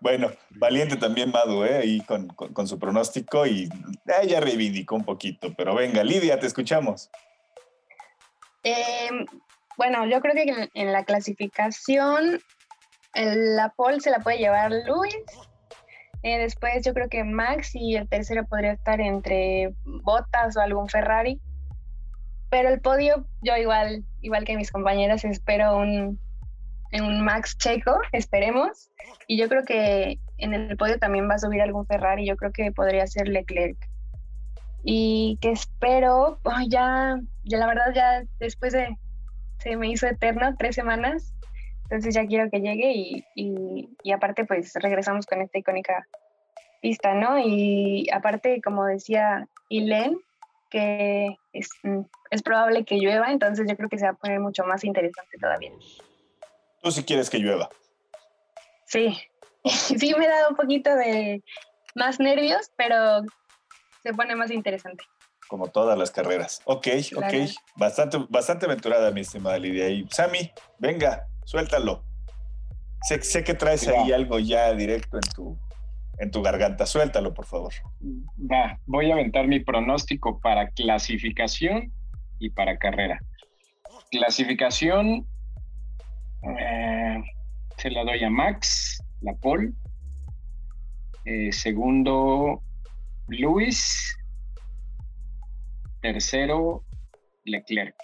Bueno, 0.00 0.30
valiente 0.50 0.96
también 0.96 1.30
Madu, 1.30 1.64
¿eh? 1.64 1.78
Ahí 1.78 2.00
con, 2.02 2.28
con, 2.28 2.66
su 2.66 2.78
pronóstico 2.78 3.46
y 3.46 3.68
ella 4.22 4.40
reivindicó 4.40 4.94
un 4.94 5.04
poquito. 5.04 5.52
Pero 5.56 5.74
venga, 5.74 6.02
Lidia, 6.02 6.38
te 6.38 6.46
escuchamos. 6.46 7.10
Em, 8.62 9.26
bueno, 9.76 10.06
yo 10.06 10.20
creo 10.20 10.34
que 10.34 10.70
en, 10.72 10.92
la 10.92 11.04
clasificación 11.04 12.40
la 13.14 13.68
pole 13.76 14.00
se 14.00 14.10
la 14.10 14.20
puede 14.20 14.38
llevar 14.38 14.72
Luis. 14.72 15.14
Eh, 16.24 16.38
después 16.38 16.82
yo 16.82 16.94
creo 16.94 17.10
que 17.10 17.22
Max 17.22 17.74
y 17.74 17.96
el 17.96 18.08
tercero 18.08 18.46
podría 18.46 18.72
estar 18.72 18.98
entre 18.98 19.74
Bottas 19.84 20.56
o 20.56 20.60
algún 20.62 20.88
Ferrari. 20.88 21.38
Pero 22.48 22.70
el 22.70 22.80
podio, 22.80 23.26
yo 23.42 23.54
igual, 23.58 24.04
igual 24.22 24.44
que 24.46 24.56
mis 24.56 24.72
compañeras, 24.72 25.26
espero 25.26 25.76
un, 25.76 26.18
un 26.92 27.24
Max 27.24 27.58
Checo, 27.58 27.98
esperemos. 28.12 28.90
Y 29.26 29.36
yo 29.36 29.50
creo 29.50 29.64
que 29.64 30.18
en 30.38 30.54
el 30.54 30.78
podio 30.78 30.98
también 30.98 31.28
va 31.28 31.34
a 31.34 31.38
subir 31.38 31.60
algún 31.60 31.86
Ferrari, 31.86 32.26
yo 32.26 32.36
creo 32.36 32.52
que 32.52 32.72
podría 32.72 33.06
ser 33.06 33.28
Leclerc. 33.28 33.76
Y 34.82 35.36
que 35.42 35.50
espero, 35.50 36.40
ya, 36.68 37.20
ya 37.42 37.58
la 37.58 37.66
verdad 37.66 37.92
ya 37.94 38.22
después 38.38 38.72
de, 38.72 38.96
se 39.58 39.76
me 39.76 39.90
hizo 39.90 40.06
eterno, 40.06 40.56
tres 40.58 40.74
semanas, 40.74 41.34
entonces 41.84 42.14
ya 42.14 42.26
quiero 42.26 42.50
que 42.50 42.60
llegue 42.60 42.92
y, 42.92 43.24
y, 44.02 44.12
aparte 44.12 44.44
pues 44.44 44.72
regresamos 44.74 45.26
con 45.26 45.42
esta 45.42 45.58
icónica 45.58 46.06
pista, 46.80 47.14
¿no? 47.14 47.38
Y 47.38 48.08
aparte, 48.12 48.60
como 48.62 48.84
decía 48.84 49.48
Ilen, 49.68 50.18
que 50.70 51.36
es, 51.52 51.68
mm, 51.82 52.00
es 52.30 52.42
probable 52.42 52.84
que 52.84 52.96
llueva, 52.96 53.30
entonces 53.30 53.66
yo 53.68 53.76
creo 53.76 53.88
que 53.88 53.98
se 53.98 54.04
va 54.04 54.12
a 54.12 54.16
poner 54.16 54.40
mucho 54.40 54.64
más 54.64 54.84
interesante 54.84 55.38
todavía. 55.38 55.72
Tú 56.82 56.90
sí 56.90 57.04
quieres 57.04 57.30
que 57.30 57.38
llueva. 57.38 57.68
Sí, 58.86 59.16
sí 59.64 60.14
me 60.18 60.26
da 60.26 60.48
un 60.48 60.56
poquito 60.56 60.94
de 60.94 61.42
más 61.94 62.18
nervios, 62.18 62.70
pero 62.76 63.22
se 64.02 64.12
pone 64.14 64.34
más 64.34 64.50
interesante. 64.50 65.04
Como 65.48 65.68
todas 65.68 65.96
las 65.98 66.10
carreras. 66.10 66.60
Ok, 66.64 66.88
ok. 67.16 67.34
Bastante, 67.76 68.18
bastante 68.28 68.66
aventurada, 68.66 69.10
mi 69.10 69.20
estimada 69.20 69.58
Lidia. 69.58 69.88
Y 69.88 70.06
Sammy, 70.10 70.50
venga, 70.78 71.26
suéltalo. 71.44 72.04
Sé, 73.02 73.22
sé 73.22 73.44
que 73.44 73.54
traes 73.54 73.86
ahí 73.86 74.12
algo 74.12 74.38
ya 74.38 74.72
directo 74.72 75.18
en 75.18 75.32
tu, 75.34 75.58
en 76.18 76.30
tu 76.30 76.42
garganta. 76.42 76.86
Suéltalo, 76.86 77.34
por 77.34 77.46
favor. 77.46 77.72
Va, 78.50 78.78
voy 78.86 79.10
a 79.10 79.14
aventar 79.14 79.46
mi 79.46 79.60
pronóstico 79.60 80.40
para 80.40 80.68
clasificación 80.70 81.92
y 82.38 82.50
para 82.50 82.78
carrera. 82.78 83.20
Clasificación, 84.10 85.26
eh, 86.58 87.22
se 87.76 87.90
la 87.90 88.04
doy 88.04 88.24
a 88.24 88.30
Max, 88.30 89.02
la 89.20 89.34
Paul. 89.34 89.74
Eh, 91.24 91.52
segundo, 91.52 92.62
Luis. 93.28 94.16
Tercero, 96.00 96.84
Leclerc. 97.44 97.96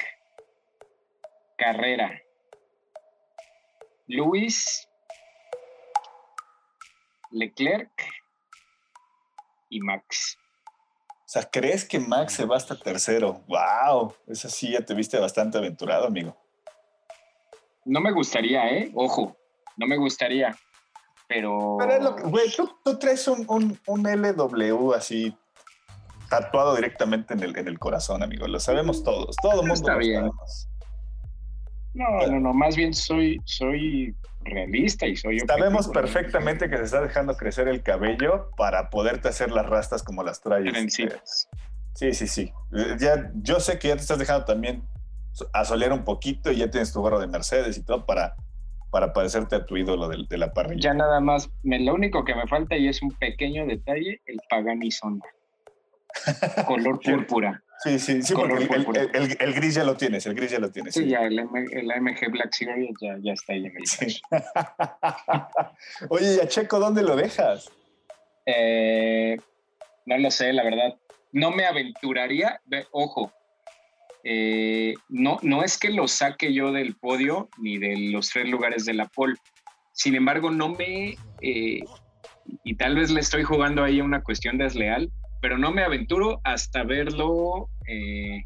Carrera. 1.58 2.18
Luis, 4.10 4.88
Leclerc 7.30 7.92
y 9.68 9.80
Max. 9.80 10.36
O 11.06 11.32
sea, 11.32 11.48
¿crees 11.48 11.84
que 11.84 12.00
Max 12.00 12.32
se 12.32 12.44
va 12.44 12.56
hasta 12.56 12.76
tercero? 12.76 13.44
¡Wow! 13.46 14.12
Esa 14.26 14.48
sí 14.48 14.72
ya 14.72 14.84
te 14.84 14.94
viste 14.94 15.16
bastante 15.20 15.58
aventurado, 15.58 16.08
amigo. 16.08 16.36
No 17.84 18.00
me 18.00 18.10
gustaría, 18.10 18.68
¿eh? 18.68 18.90
Ojo, 18.96 19.36
no 19.76 19.86
me 19.86 19.96
gustaría. 19.96 20.58
Pero. 21.28 21.76
Pero 21.78 21.92
es 21.92 22.02
lo 22.02 22.16
que, 22.16 22.22
güey, 22.24 22.50
tú, 22.50 22.98
traes 22.98 23.28
un, 23.28 23.46
un, 23.86 24.02
LW 24.02 24.92
así 24.92 25.32
tatuado 26.28 26.74
directamente 26.74 27.34
en 27.34 27.44
el, 27.44 27.56
en 27.56 27.68
el 27.68 27.78
corazón, 27.78 28.24
amigo. 28.24 28.48
Lo 28.48 28.58
sabemos 28.58 29.04
todos. 29.04 29.36
Todo 29.36 29.62
el 29.62 29.68
mundo 29.68 29.74
está 29.74 29.96
bien. 29.96 30.32
No, 31.94 32.26
no, 32.26 32.38
no, 32.40 32.54
más 32.54 32.76
bien 32.76 32.94
soy, 32.94 33.40
soy 33.44 34.14
realista 34.42 35.06
y 35.06 35.16
soy 35.16 35.40
Sabemos 35.40 35.88
perfectamente 35.88 36.70
que 36.70 36.76
se 36.76 36.84
está 36.84 37.00
dejando 37.00 37.36
crecer 37.36 37.68
el 37.68 37.82
cabello 37.82 38.50
para 38.56 38.90
poderte 38.90 39.28
hacer 39.28 39.50
las 39.50 39.66
rastas 39.66 40.02
como 40.02 40.22
las 40.22 40.40
traes. 40.40 40.88
Sí, 41.94 42.14
sí, 42.14 42.26
sí. 42.26 42.52
Ya, 42.98 43.30
yo 43.34 43.60
sé 43.60 43.78
que 43.78 43.88
ya 43.88 43.96
te 43.96 44.02
estás 44.02 44.18
dejando 44.18 44.44
también 44.44 44.82
asolear 45.52 45.92
un 45.92 46.04
poquito 46.04 46.50
y 46.50 46.56
ya 46.56 46.70
tienes 46.70 46.92
tu 46.92 47.00
gorro 47.00 47.20
de 47.20 47.26
Mercedes 47.26 47.76
y 47.76 47.82
todo 47.82 48.06
para, 48.06 48.34
para 48.90 49.12
parecerte 49.12 49.56
a 49.56 49.66
tu 49.66 49.76
ídolo 49.76 50.08
de, 50.08 50.38
la 50.38 50.52
parrilla. 50.52 50.80
Ya 50.80 50.94
nada 50.94 51.20
más, 51.20 51.50
me, 51.62 51.80
lo 51.80 51.94
único 51.94 52.24
que 52.24 52.34
me 52.34 52.46
falta 52.46 52.76
y 52.76 52.88
es 52.88 53.02
un 53.02 53.10
pequeño 53.12 53.66
detalle, 53.66 54.20
el 54.26 54.38
Pagani 54.48 54.90
Sonda. 54.90 55.26
Color 56.66 57.00
púrpura. 57.00 57.62
Sí, 57.82 57.98
sí, 57.98 58.22
sí, 58.22 58.34
porque 58.34 59.08
el, 59.14 59.54
gris 59.54 59.74
ya 59.74 59.84
lo 59.84 59.96
tienes, 59.96 60.26
el 60.26 60.34
gris 60.34 60.50
ya 60.50 60.58
lo 60.58 60.70
tienes. 60.70 60.92
Sí, 60.92 61.08
ya, 61.08 61.20
el, 61.22 61.38
AMG 61.38 62.30
Black 62.30 62.52
Series 62.52 62.90
ya, 63.00 63.16
ya 63.22 63.32
está 63.32 63.54
ahí 63.54 63.64
en 63.64 63.76
el 63.76 63.86
sí. 63.86 64.20
Oye, 66.10 66.36
¿y 66.36 66.40
a 66.40 66.48
Checo 66.48 66.78
dónde 66.78 67.02
lo 67.02 67.16
dejas? 67.16 67.70
Eh, 68.44 69.38
no 70.04 70.18
lo 70.18 70.30
sé, 70.30 70.52
la 70.52 70.62
verdad. 70.62 70.98
No 71.32 71.52
me 71.52 71.64
aventuraría, 71.64 72.60
ojo, 72.90 73.32
eh, 74.24 74.94
no, 75.08 75.38
no 75.42 75.62
es 75.62 75.78
que 75.78 75.88
lo 75.88 76.06
saque 76.06 76.52
yo 76.52 76.72
del 76.72 76.96
podio 76.96 77.48
ni 77.56 77.78
de 77.78 77.96
los 78.12 78.28
tres 78.28 78.46
lugares 78.48 78.84
de 78.84 78.94
la 78.94 79.06
pole. 79.06 79.36
Sin 79.92 80.14
embargo, 80.14 80.50
no 80.50 80.68
me, 80.68 81.16
eh, 81.40 81.80
y 82.64 82.74
tal 82.76 82.96
vez 82.96 83.10
le 83.10 83.20
estoy 83.20 83.42
jugando 83.42 83.82
ahí 83.82 84.00
a 84.00 84.04
una 84.04 84.22
cuestión 84.22 84.58
desleal, 84.58 85.10
pero 85.40 85.58
no 85.58 85.72
me 85.72 85.82
aventuro 85.82 86.40
hasta 86.44 86.84
verlo 86.84 87.68
eh, 87.86 88.44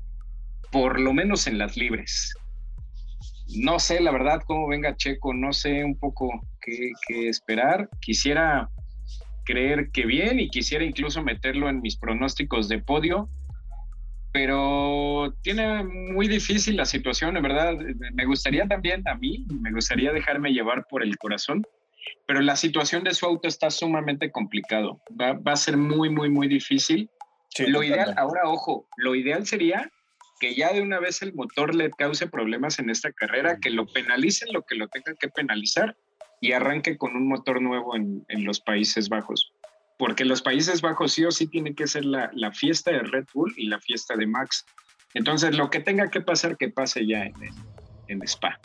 por 0.71 1.01
lo 1.01 1.13
menos 1.13 1.47
en 1.47 1.59
las 1.59 1.77
libres. 1.77 2.35
No 3.57 3.79
sé, 3.79 4.01
la 4.01 4.11
verdad, 4.11 4.43
cómo 4.47 4.69
venga 4.69 4.97
Checo, 4.97 5.35
no 5.35 5.53
sé 5.53 5.85
un 5.85 5.99
poco 5.99 6.29
qué, 6.61 6.93
esperar. 7.29 7.89
Quisiera 8.01 8.69
creer 9.45 9.91
que 9.93 10.07
bien 10.07 10.41
y 10.41 10.49
quisiera 10.49 10.85
incluso 10.85 11.23
meterlo 11.23 11.69
en 11.69 11.81
mis 11.81 11.97
pronósticos 11.97 12.69
de 12.69 12.79
podio, 12.79 13.29
pero 14.33 15.35
tiene 15.43 15.85
muy 15.85 16.27
difícil 16.27 16.77
la 16.77 16.87
situación, 16.87 17.37
en 17.37 17.43
verdad. 17.43 17.77
Me 18.15 18.25
gustaría 18.25 18.67
también 18.67 19.07
a 19.07 19.15
mí, 19.15 19.47
me 19.61 19.71
gustaría 19.73 20.13
dejarme 20.13 20.53
llevar 20.53 20.87
por 20.89 21.03
el 21.03 21.17
corazón, 21.19 21.63
pero 22.27 22.41
la 22.41 22.57
situación 22.57 23.05
de 23.05 23.15
su 23.15 23.27
auto 23.27 23.49
está 23.49 23.71
sumamente 23.71 24.31
complicado. 24.31 25.01
Va, 25.21 25.39
a 25.45 25.57
ser 25.57 25.77
muy, 25.77 26.11
muy, 26.11 26.31
muy 26.31 26.49
difícil. 26.49 27.11
lo 27.59 27.83
ideal, 27.83 28.15
ahora 28.17 28.43
ojo, 28.45 28.87
lo 28.97 29.15
ideal 29.15 29.47
sería 29.47 29.91
que 30.41 30.55
ya 30.55 30.73
de 30.73 30.83
una 30.83 30.99
vez 30.99 31.23
el 31.23 31.35
motor 31.35 31.75
le 31.75 31.91
cause 31.91 32.27
problemas 32.27 32.79
en 32.79 32.91
esta 32.91 33.13
carrera, 33.13 33.59
que 33.61 33.71
lo 33.71 33.87
penalicen 33.87 34.53
lo 34.53 34.63
que 34.63 34.75
lo 34.75 34.89
tengan 34.89 35.17
que 35.17 35.29
penalizar 35.29 35.97
y 36.41 36.53
arranque 36.53 36.99
con 36.99 37.17
un 37.17 37.29
motor 37.29 37.63
nuevo 37.63 37.97
en, 37.97 38.25
los 38.45 38.61
Países 38.61 39.09
Bajos. 39.09 39.53
Porque 39.99 40.25
los 40.25 40.43
Países 40.43 40.83
Bajos 40.83 41.13
sí 41.13 41.25
o 41.25 41.31
sí 41.31 41.47
tiene 41.47 41.75
que 41.75 41.87
ser 41.87 42.05
la, 42.05 42.31
fiesta 42.53 42.91
de 42.91 43.01
Red 43.01 43.27
Bull 43.33 43.55
y 43.57 43.69
la 43.69 43.81
fiesta 43.81 44.17
de 44.17 44.27
Max. 44.27 44.67
Entonces, 45.15 45.57
lo 45.57 45.71
que 45.71 45.81
tenga 45.81 46.11
que 46.11 46.21
pasar, 46.21 46.57
que 46.57 46.69
pase 46.69 47.07
ya 47.07 47.25
en, 47.25 47.35
en 48.09 48.23
Spa. 48.23 48.59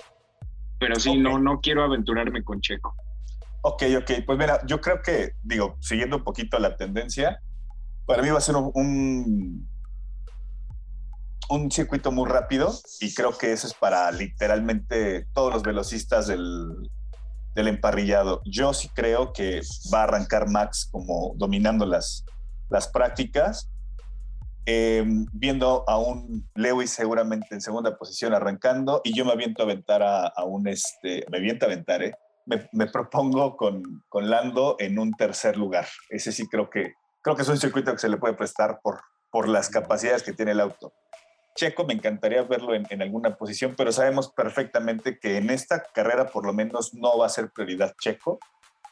Pero 0.79 0.95
sí, 0.95 1.15
no, 1.17 1.37
no 1.37 1.61
quiero 1.61 1.83
aventurarme 1.83 2.43
con 2.43 2.59
Checo. 2.61 2.95
Ok, 3.61 3.83
ok. 3.97 4.11
Pues 4.25 4.37
mira, 4.37 4.61
yo 4.65 4.79
creo 4.79 5.01
que, 5.01 5.33
digo, 5.43 5.75
siguiendo 5.81 6.17
un 6.17 6.23
poquito 6.23 6.57
la 6.59 6.77
tendencia, 6.77 7.41
para 8.05 8.23
mí 8.23 8.29
va 8.29 8.37
a 8.37 8.41
ser 8.41 8.55
un, 8.55 9.69
un, 11.49 11.71
circuito 11.71 12.11
muy 12.11 12.29
rápido 12.29 12.73
y 13.01 13.13
creo 13.13 13.37
que 13.37 13.51
eso 13.51 13.67
es 13.67 13.73
para 13.73 14.11
literalmente 14.11 15.27
todos 15.33 15.53
los 15.53 15.63
velocistas 15.63 16.27
del, 16.27 16.89
del 17.53 17.67
emparrillado. 17.67 18.41
Yo 18.45 18.73
sí 18.73 18.89
creo 18.89 19.33
que 19.33 19.61
va 19.93 20.01
a 20.01 20.03
arrancar 20.03 20.49
Max 20.49 20.87
como 20.89 21.33
dominando 21.35 21.85
las, 21.85 22.25
las 22.69 22.87
prácticas. 22.87 23.69
Em, 24.65 25.25
viendo 25.33 25.83
a 25.87 25.97
un 25.97 26.47
Lewis 26.53 26.91
seguramente 26.91 27.47
en 27.51 27.61
segunda 27.61 27.97
posición 27.97 28.35
arrancando 28.35 29.01
y 29.03 29.15
yo 29.15 29.25
me 29.25 29.31
aviento 29.31 29.63
a 29.63 29.65
aventar 29.65 30.03
a, 30.03 30.27
a 30.27 30.43
un, 30.43 30.67
este, 30.67 31.25
me 31.31 31.39
aviento 31.39 31.65
a 31.65 31.69
aventar, 31.69 32.03
¿eh? 32.03 32.13
Me, 32.71 32.87
propongo 32.87 33.55
con, 33.55 34.03
con, 34.09 34.29
Lando 34.29 34.75
en 34.79 34.99
un 34.99 35.13
tercer 35.13 35.57
lugar. 35.57 35.87
Ese 36.09 36.31
sí 36.31 36.47
creo 36.47 36.69
que, 36.69 36.93
creo 37.21 37.35
que 37.35 37.43
es 37.43 37.49
un 37.49 37.57
circuito 37.57 37.91
que 37.91 37.99
se 37.99 38.09
le 38.09 38.17
puede 38.17 38.33
prestar 38.33 38.79
por, 38.81 39.01
por 39.31 39.47
las 39.47 39.69
capacidades 39.69 40.23
que 40.23 40.33
tiene 40.33 40.51
el 40.51 40.59
auto. 40.59 40.93
Checo 41.55 41.85
me 41.85 41.93
encantaría 41.93 42.41
verlo 42.43 42.73
en, 42.73 43.01
alguna 43.01 43.35
posición, 43.35 43.75
pero 43.75 43.91
sabemos 43.91 44.31
perfectamente 44.31 45.19
que 45.19 45.37
en 45.37 45.49
esta 45.49 45.83
carrera 45.93 46.27
por 46.27 46.45
lo 46.45 46.53
menos 46.53 46.93
no 46.93 47.17
va 47.17 47.25
a 47.25 47.29
ser 47.29 47.51
prioridad 47.51 47.93
Checo 47.99 48.39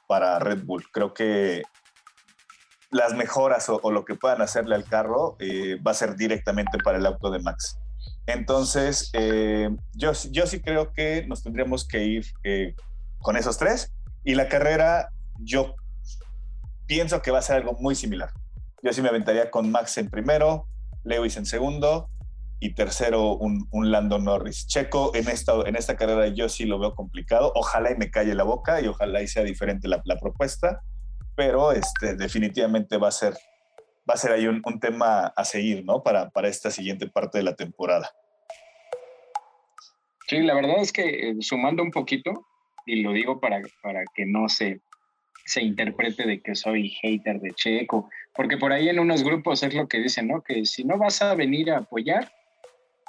para 0.07 0.39
Red 0.39 0.63
Bull. 0.65 0.85
Creo 0.91 1.13
que 1.13 1.63
las 2.91 3.13
mejoras 3.13 3.69
o, 3.69 3.91
lo 3.91 4.05
que 4.05 4.15
puedan 4.15 4.41
hacerle 4.41 4.75
al 4.75 4.85
carro 4.85 5.35
eh, 5.39 5.77
va 5.85 5.91
a 5.91 5.93
ser 5.93 6.15
directamente 6.15 6.77
para 6.79 6.97
el 6.97 7.05
auto 7.05 7.31
de 7.31 7.39
Max. 7.39 7.77
Entonces, 8.25 9.09
eh, 9.13 9.69
yo, 9.93 10.11
yo 10.31 10.45
sí 10.45 10.61
creo 10.61 10.91
que 10.93 11.25
nos 11.27 11.43
tendríamos 11.43 11.87
que 11.87 12.03
ir 12.03 12.25
eh, 12.43 12.75
con 13.27 13.35
esos 13.35 13.57
tres. 13.57 13.93
Y 14.23 14.35
la 14.35 14.47
carrera, 14.47 15.09
yo 15.37 15.75
pienso 16.85 17.21
que 17.21 17.29
va 17.29 17.39
a 17.39 17.41
ser 17.41 17.57
algo 17.57 17.73
muy 17.73 17.93
similar. 17.93 18.29
Yo 18.81 18.93
sí 18.93 19.01
me 19.01 19.09
aventaría 19.09 19.51
con 19.51 19.69
Max 19.69 19.97
en 19.97 20.09
primero, 20.09 20.65
Lewis 21.03 21.35
en 21.35 21.45
segundo 21.45 22.09
y 22.61 22.73
tercero 22.73 23.35
un, 23.35 23.67
un 23.71 23.91
Lando 23.91 24.17
Norris. 24.17 24.65
Checo 24.67 25.13
en 25.13 25.27
esta, 25.27 25.55
en 25.65 25.75
esta 25.75 25.97
carrera 25.97 26.29
yo 26.29 26.47
sí 26.47 26.63
lo 26.63 26.79
veo 26.79 26.95
complicado. 26.95 27.51
Ojalá 27.53 27.91
y 27.91 27.97
me 27.97 28.09
calle 28.09 28.33
la 28.33 28.45
boca 28.45 28.79
y 28.79 28.87
ojalá 28.87 29.21
y 29.21 29.27
sea 29.27 29.43
diferente 29.43 29.89
la, 29.89 30.01
propuesta, 30.21 30.81
pero 31.35 31.73
este, 31.73 32.15
definitivamente 32.15 32.95
va 32.95 33.09
a 33.09 33.11
ser, 33.11 33.33
va 34.09 34.13
a 34.13 34.17
ser 34.17 34.31
ahí 34.31 34.47
un, 34.47 34.61
un, 34.63 34.79
tema 34.79 35.33
a 35.35 35.43
seguir, 35.43 35.83
¿no? 35.83 36.01
Para, 36.01 36.29
para 36.29 36.47
esta 36.47 36.71
siguiente 36.71 37.07
parte 37.07 37.39
de 37.39 37.43
la 37.43 37.57
temporada. 37.57 38.09
Sí, 40.29 40.39
la 40.43 40.55
verdad 40.55 40.77
es 40.79 40.93
que 40.93 41.31
eh, 41.31 41.35
sumando 41.41 41.83
un 41.83 41.91
poquito, 41.91 42.47
y 42.87 43.03
lo 43.03 43.11
digo 43.11 43.39
para, 43.39 43.61
para 43.83 44.03
que 44.15 44.25
no 44.25 44.49
se, 44.49 44.81
se 45.45 45.61
interprete 45.61 46.25
de 46.25 46.41
que 46.41 46.55
soy 46.55 46.89
hater 47.01 47.39
de 47.39 47.51
Checo, 47.51 48.09
porque 48.33 48.57
por 48.57 48.71
ahí 48.71 48.89
en 48.89 48.99
unos 48.99 49.23
grupos 49.23 49.61
es 49.61 49.73
lo 49.73 49.87
que 49.87 49.99
dicen, 49.99 50.27
¿no? 50.27 50.41
Que 50.41 50.65
si 50.65 50.83
no 50.83 50.97
vas 50.97 51.21
a 51.21 51.35
venir 51.35 51.69
a 51.71 51.79
apoyar, 51.79 52.31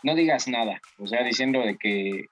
no 0.03 0.15
digas 0.15 0.49
nada, 0.49 0.81
o 0.99 1.07
sea, 1.07 1.23
diciendo 1.23 1.61
de 1.61 1.77
que, 1.77 2.27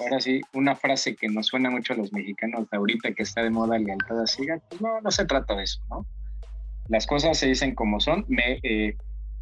ahora 0.00 0.20
sí, 0.20 0.40
una 0.54 0.74
frase 0.74 1.16
que 1.16 1.28
nos 1.28 1.46
suena 1.46 1.70
mucho 1.70 1.92
a 1.92 1.96
los 1.96 2.12
mexicanos 2.12 2.68
de 2.70 2.76
ahorita 2.76 3.12
que 3.12 3.22
está 3.22 3.42
de 3.42 3.50
moda 3.50 3.78
lealtad 3.78 4.24
siga, 4.26 4.58
pues 4.68 4.80
no, 4.80 5.00
no 5.00 5.10
se 5.10 5.26
trata 5.26 5.54
de 5.54 5.64
eso, 5.64 5.80
¿no? 5.88 6.06
Las 6.88 7.06
cosas 7.06 7.38
se 7.38 7.46
dicen 7.46 7.74
como 7.74 8.00
son, 8.00 8.24
me, 8.28 8.58
eh, 8.62 8.96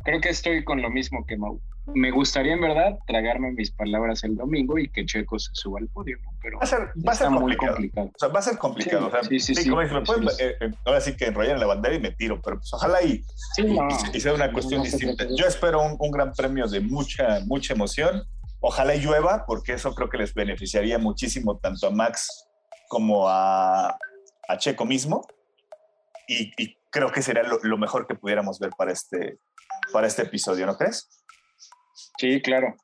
creo 0.05 0.20
que 0.20 0.29
estoy 0.29 0.64
con 0.64 0.83
lo 0.83 0.90
mismo 0.90 1.24
que 1.24 1.37
Mau. 1.37 1.61
Me 1.94 2.11
gustaría 2.11 2.53
en 2.53 2.61
verdad 2.61 2.98
tragarme 3.07 3.53
mis 3.53 3.70
palabras 3.70 4.24
el 4.24 4.37
domingo 4.37 4.79
y 4.79 4.88
que 4.88 5.07
Checo 5.07 5.38
se 5.38 5.51
suba 5.53 5.79
al 5.81 5.88
podio, 5.88 6.18
pero 6.40 6.59
va 6.59 6.64
a 6.64 6.66
ser, 6.66 6.92
va 7.07 7.12
a 7.12 7.14
ser 7.14 7.29
complicado. 7.29 7.77
O 7.77 8.18
sea, 8.18 8.29
va 8.29 8.38
a 8.38 8.42
ser 8.42 8.59
complicado. 8.59 9.11
Sí, 9.29 9.40
sí, 9.40 9.55
sí, 9.55 9.70
eh, 9.70 10.57
eh, 10.61 10.70
ahora 10.85 11.01
sí 11.01 11.16
que 11.16 11.27
enrollar 11.27 11.59
la 11.59 11.66
bandera 11.66 11.94
y 11.94 12.01
me 12.01 12.11
tiro, 12.12 12.40
pero 12.42 12.59
pues 12.59 12.72
ojalá 12.72 13.03
y, 13.03 13.24
y, 14.12 14.20
sea 14.20 14.35
una 14.35 14.53
cuestión 14.53 14.83
distinta. 14.83 15.27
Yo 15.37 15.46
espero 15.46 15.83
un, 15.83 15.96
un, 15.98 16.11
gran 16.11 16.33
premio 16.33 16.66
de 16.66 16.81
mucha, 16.81 17.40
mucha 17.46 17.74
emoción. 17.74 18.24
Ojalá 18.61 18.94
y 18.94 19.01
llueva, 19.01 19.44
porque 19.46 19.74
eso 19.74 19.94
creo 19.94 20.09
que 20.09 20.18
les 20.18 20.35
beneficiaría 20.35 20.98
muchísimo 20.98 21.59
tanto 21.59 21.87
a 21.87 21.90
Max 21.90 22.48
como 22.88 23.29
a, 23.29 23.88
a 24.48 24.59
Checo 24.59 24.85
mismo. 24.85 25.27
Y, 26.27 26.53
y 26.62 26.77
creo 26.90 27.11
que 27.12 27.22
sería 27.22 27.42
lo, 27.44 27.59
lo, 27.62 27.79
mejor 27.79 28.07
que 28.07 28.14
pudiéramos 28.14 28.59
ver 28.59 28.70
para 28.77 28.92
este, 28.92 29.38
para 29.92 30.07
este 30.07 30.22
episodio, 30.22 30.66
¿no 30.66 30.77
crees? 30.77 31.09
Sí, 32.19 32.43
claro. 32.43 32.77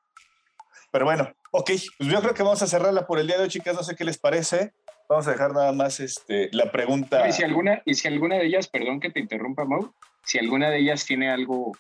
Pero 0.93 1.05
bueno, 1.05 1.29
ok, 1.51 1.67
pues 1.99 2.11
yo 2.11 2.21
creo 2.21 2.35
que 2.35 2.43
vamos 2.45 2.63
a 2.63 2.69
cerrarla 2.69 3.07
por 3.07 3.19
el 3.19 3.27
día 3.27 3.37
de 3.37 3.43
hoy, 3.43 3.49
chicas, 3.49 3.75
no 3.75 3.83
sé 3.83 3.97
qué 3.97 4.05
les 4.05 4.17
parece. 4.17 4.73
Vamos 5.09 5.27
a 5.27 5.33
dejar 5.33 5.53
nada 5.53 5.73
más 5.73 6.01
este, 6.01 6.49
la 6.53 6.71
pregunta. 6.71 7.29
y, 7.29 7.33
si 7.33 7.43
alguna, 7.43 7.83
y 7.85 7.95
si 7.95 8.09
alguna 8.09 8.37
de 8.37 8.47
ellas, 8.47 8.69
perdón 8.69 9.01
que 9.01 9.11
te 9.11 9.21
interrumpa, 9.21 9.65
Mau, 9.65 9.93
si 10.25 10.39
alguna 10.39 10.71
de 10.71 10.79
ellas 10.79 11.05
tiene 11.05 11.31
algo 11.31 11.73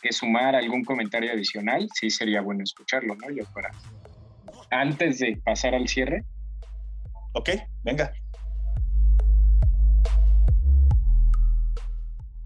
que 0.00 0.12
sumar, 0.12 0.54
algún 0.54 0.84
comentario 0.84 1.32
adicional, 1.32 1.88
sí 1.94 2.10
sería 2.10 2.40
bueno 2.42 2.62
escucharlo, 2.62 3.16
¿no? 3.16 3.30
Yo 3.30 3.44
para 3.52 3.70
antes 4.70 5.18
de 5.18 5.36
pasar 5.44 5.74
al 5.74 5.88
cierre. 5.88 6.24
Ok, 7.32 7.50
venga. 7.82 8.12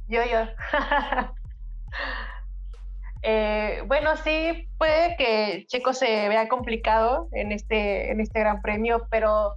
Yo, 0.09 0.23
yo. 0.25 0.47
Eh, 3.23 3.83
bueno, 3.87 4.17
sí, 4.17 4.69
puede 4.79 5.17
que 5.17 5.65
Checo 5.67 5.93
se 5.93 6.29
vea 6.29 6.49
complicado 6.49 7.29
en 7.33 7.53
este, 7.53 8.11
en 8.11 8.21
este 8.21 8.41
gran 8.41 8.63
premio, 8.63 9.07
pero 9.11 9.55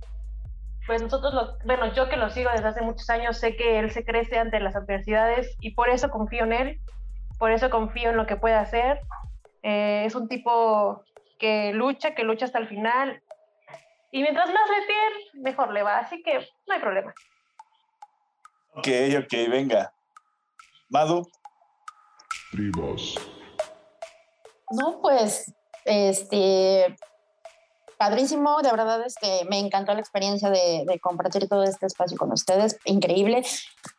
pues 0.88 1.02
nosotros, 1.02 1.34
lo, 1.34 1.58
bueno, 1.66 1.94
yo 1.94 2.10
que 2.10 2.18
lo 2.18 2.30
sigo 2.30 2.50
desde 2.52 2.68
hace 2.68 2.82
muchos 2.82 3.10
años, 3.10 3.38
sé 3.38 3.56
que 3.56 3.80
él 3.80 3.92
se 3.92 4.04
crece 4.04 4.40
ante 4.40 4.60
las 4.60 4.76
adversidades 4.76 5.56
y 5.60 5.76
por 5.76 5.90
eso 5.90 6.10
confío 6.10 6.44
en 6.44 6.54
él, 6.54 6.82
por 7.38 7.52
eso 7.52 7.70
confío 7.70 8.10
en 8.10 8.18
lo 8.18 8.26
que 8.26 8.36
puede 8.36 8.56
hacer. 8.56 9.00
Eh, 9.64 10.04
es 10.06 10.16
un 10.16 10.28
tipo 10.28 11.04
que 11.40 11.72
lucha, 11.74 12.16
que 12.16 12.24
lucha 12.24 12.46
hasta 12.46 12.60
el 12.60 12.68
final. 12.68 13.22
Y 14.12 14.22
mientras 14.22 14.48
más 14.48 14.70
le 14.70 14.86
tiene, 14.86 15.44
mejor 15.44 15.72
le 15.72 15.84
va. 15.84 16.00
Así 16.00 16.22
que 16.24 16.40
no 16.68 16.74
hay 16.74 16.80
problema. 16.80 17.14
Ok, 18.74 18.88
ok, 19.18 19.50
venga. 19.50 19.94
Madu. 20.90 21.28
No, 24.72 25.02
pues, 25.02 25.54
este, 25.86 26.96
padrísimo, 27.98 28.62
de 28.62 28.72
verdad, 28.72 29.06
este, 29.06 29.46
me 29.50 29.60
encantó 29.60 29.94
la 29.94 30.00
experiencia 30.00 30.50
de, 30.50 31.00
compartir 31.02 31.48
todo 31.48 31.64
este 31.64 31.86
espacio 31.86 32.18
con 32.18 32.32
ustedes, 32.32 32.78
increíble. 32.86 33.44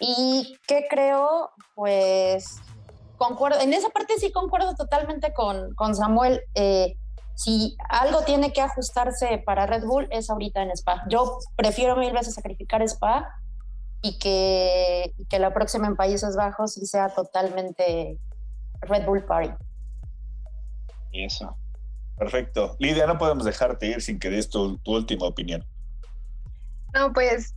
Y 0.00 0.58
qué 0.66 0.86
creo, 0.90 1.50
pues, 1.74 2.56
concuerdo, 3.16 3.60
en 3.60 3.72
esa 3.72 3.90
parte 3.90 4.14
sí 4.18 4.32
concuerdo 4.32 4.74
totalmente 4.74 5.32
con, 5.32 5.74
con 5.74 5.94
Samuel. 5.94 6.42
Eh, 6.54 6.96
si 7.34 7.76
algo 7.88 8.22
tiene 8.22 8.52
que 8.52 8.60
ajustarse 8.60 9.42
para 9.44 9.66
Red 9.66 9.84
Bull 9.84 10.08
es 10.10 10.30
ahorita 10.30 10.62
en 10.62 10.70
Spa. 10.72 11.04
Yo 11.08 11.38
prefiero 11.56 11.96
mil 11.96 12.12
veces 12.12 12.34
sacrificar 12.34 12.82
Spa 12.82 13.28
y 14.02 14.18
que, 14.18 15.14
que 15.28 15.38
la 15.38 15.54
próxima 15.54 15.86
en 15.86 15.96
Países 15.96 16.36
Bajos 16.36 16.72
sea 16.72 17.08
totalmente 17.08 18.18
Red 18.80 19.06
Bull 19.06 19.24
Party. 19.24 19.52
Y 21.12 21.24
eso. 21.24 21.56
Perfecto. 22.18 22.76
Lidia, 22.78 23.06
no 23.06 23.18
podemos 23.18 23.44
dejarte 23.44 23.86
ir 23.86 24.02
sin 24.02 24.18
que 24.18 24.30
des 24.30 24.48
tu, 24.48 24.80
última 24.84 25.26
opinión. 25.26 25.64
No, 26.94 27.12
pues 27.12 27.54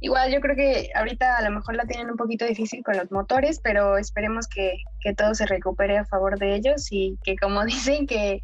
igual 0.00 0.32
yo 0.32 0.40
creo 0.40 0.56
que 0.56 0.90
ahorita 0.94 1.36
a 1.36 1.42
lo 1.42 1.50
mejor 1.50 1.74
la 1.74 1.84
tienen 1.84 2.10
un 2.10 2.16
poquito 2.16 2.44
difícil 2.44 2.82
con 2.84 2.96
los 2.96 3.10
motores, 3.10 3.60
pero 3.62 3.98
esperemos 3.98 4.46
que, 4.46 4.74
que 5.00 5.14
todo 5.14 5.34
se 5.34 5.46
recupere 5.46 5.98
a 5.98 6.04
favor 6.04 6.38
de 6.38 6.54
ellos 6.54 6.88
y 6.90 7.18
que 7.24 7.36
como 7.36 7.64
dicen 7.66 8.06
que 8.06 8.42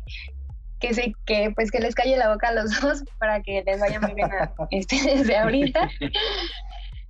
que 0.81 0.93
sí, 0.93 1.15
que 1.25 1.51
pues 1.55 1.71
que 1.71 1.81
les 1.81 1.95
calle 1.95 2.17
la 2.17 2.33
boca 2.33 2.49
a 2.49 2.53
los 2.53 2.71
dos 2.81 3.05
para 3.19 3.43
que 3.43 3.63
les 3.65 3.81
vaya 3.81 4.01
muy 4.01 4.15
bien 4.15 4.29
este, 4.71 4.97
desde 5.17 5.37
ahorita. 5.37 5.89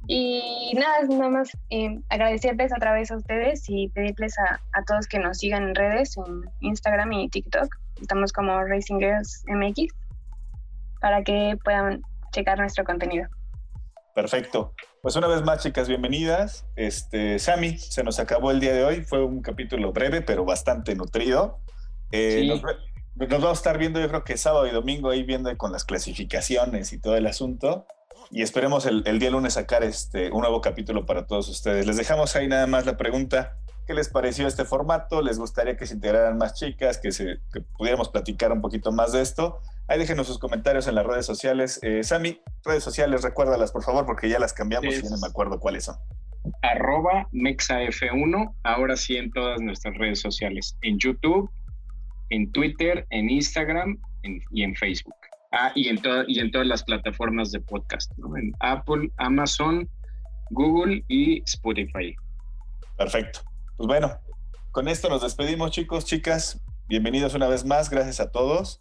Y 0.07 0.73
nada, 0.77 1.03
nada 1.09 1.31
más 1.31 1.51
eh, 1.71 1.99
agradecerles 2.09 2.73
otra 2.77 2.93
vez 2.93 3.11
a 3.11 3.17
ustedes 3.17 3.65
y 3.69 3.89
pedirles 3.89 4.39
a, 4.39 4.61
a, 4.73 4.85
todos 4.85 5.07
que 5.07 5.19
nos 5.19 5.39
sigan 5.39 5.69
en 5.69 5.75
redes, 5.75 6.17
en 6.17 6.43
Instagram 6.61 7.13
y 7.13 7.29
TikTok. 7.29 7.75
Estamos 8.01 8.33
como 8.33 8.63
Racing 8.65 8.99
Girls 8.99 9.45
MX 9.47 9.95
para 11.01 11.23
que 11.23 11.57
puedan 11.65 12.03
checar 12.33 12.59
nuestro 12.59 12.85
contenido. 12.85 13.29
Perfecto. 14.15 14.75
Pues 15.03 15.17
una 15.17 15.27
vez 15.27 15.43
más, 15.43 15.63
chicas, 15.63 15.89
bienvenidas. 15.89 16.67
Este, 16.77 17.39
Sammy, 17.39 17.79
se 17.79 18.05
nos 18.05 18.19
acabó 18.19 18.51
el 18.51 18.61
día 18.61 18.73
de 18.73 18.85
hoy. 18.85 19.03
Fue 19.03 19.25
un 19.25 19.43
capítulo 19.43 19.93
breve, 19.93 20.23
pero 20.23 20.45
bastante 20.45 20.95
nutrido. 20.95 21.61
Eh, 22.11 22.45
nos, 22.47 22.63
nos, 22.63 23.29
vamos 23.29 23.49
a 23.49 23.53
estar 23.53 23.79
viendo, 23.79 24.01
yo 24.01 24.09
creo 24.09 24.25
que 24.25 24.37
sábado 24.37 24.67
y 24.67 24.71
domingo 24.71 25.11
ahí 25.11 25.23
viendo 25.23 25.55
con 25.57 25.73
las 25.73 25.85
clasificaciones 25.85 26.93
y 26.93 27.01
todo 27.01 27.17
el 27.17 27.27
asunto 27.27 27.87
y 28.35 28.43
esperemos 28.43 28.85
el, 28.85 29.05
día 29.21 29.31
lunes 29.31 29.55
sacar 29.55 29.85
este, 29.85 30.33
un 30.33 30.41
nuevo 30.41 30.61
capítulo 30.61 31.07
para 31.07 31.25
todos 31.25 31.49
ustedes. 31.49 31.87
Les 31.87 31.97
dejamos 31.97 32.35
ahí 32.35 32.49
nada 32.49 32.67
más 32.67 32.85
la 32.85 32.97
pregunta, 32.97 33.57
¿qué 33.87 33.95
les 33.95 34.09
pareció 34.09 34.49
este 34.49 34.65
formato? 34.65 35.23
¿Les 35.23 35.39
gustaría 35.39 35.77
que 35.77 35.87
se 35.87 35.95
integraran 35.95 36.37
más 36.37 36.55
chicas, 36.55 36.99
que, 36.99 37.13
se, 37.13 37.39
pudiéramos 37.79 38.09
platicar 38.09 38.51
un 38.51 38.61
poquito 38.61 38.91
más 38.91 39.13
de 39.13 39.23
esto? 39.23 39.61
Ahí 39.87 40.01
déjenos 40.01 40.27
sus 40.27 40.41
comentarios 40.41 40.89
en 40.89 40.97
las 40.97 41.07
redes 41.07 41.25
sociales. 41.25 41.79
Eh, 41.85 42.03
Sami, 42.03 42.41
redes 42.65 42.83
sociales, 42.83 43.23
recuérdalas 43.23 43.71
por 43.71 43.85
favor, 43.85 44.05
porque 44.05 44.29
ya 44.29 44.41
las 44.41 44.53
cambiamos 44.53 44.93
y 44.93 45.03
no 45.05 45.17
me 45.19 45.29
acuerdo 45.29 45.61
cuáles 45.61 45.85
son. 45.85 45.95
Arroba 46.63 47.29
MexaF1, 47.33 48.53
ahora 48.65 48.97
sí 48.97 49.17
en 49.17 49.31
todas 49.31 49.61
nuestras 49.61 49.97
redes 49.97 50.19
sociales, 50.19 50.77
en 50.83 50.99
YouTube, 50.99 51.49
en 52.31 52.51
Twitter, 52.51 53.07
en 53.11 53.31
Instagram 53.31 53.97
y 54.51 54.65
en 54.65 54.75
Facebook. 54.75 55.15
Ah, 55.57 55.71
y 55.77 55.89
en, 55.89 56.01
y 56.27 56.41
en 56.41 56.51
todas 56.51 56.67
las 56.67 56.83
plataformas 56.83 57.53
de 57.53 57.61
podcast, 57.61 58.11
¿no? 58.19 58.37
En 58.37 58.53
Apple, 58.59 59.13
Amazon, 59.19 59.89
Google 60.51 61.05
y 61.07 61.43
Spotify. 61.43 62.17
Perfecto. 62.99 63.41
Pues 63.77 63.87
bueno, 63.87 64.19
con 64.73 64.89
esto 64.89 65.09
nos 65.09 65.23
despedimos, 65.23 65.71
chicos, 65.71 66.07
chicas. 66.07 66.61
Bienvenidos 66.89 67.35
una 67.35 67.47
vez 67.47 67.65
más, 67.65 67.89
gracias 67.89 68.19
a 68.19 68.33
todos. 68.33 68.81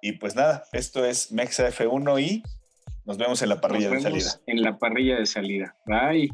Y 0.00 0.12
pues 0.12 0.34
nada, 0.34 0.64
esto 0.72 1.04
es 1.04 1.32
Mexa 1.32 1.68
F1 1.68 2.22
y 2.22 2.42
nos 3.04 3.18
vemos 3.18 3.42
en 3.42 3.50
la 3.50 3.60
parrilla 3.60 3.90
de 3.90 4.00
salida. 4.00 4.30
En 4.46 4.62
la 4.62 4.78
parrilla 4.78 5.16
de 5.16 5.26
salida. 5.26 5.76
Bye. 5.84 6.30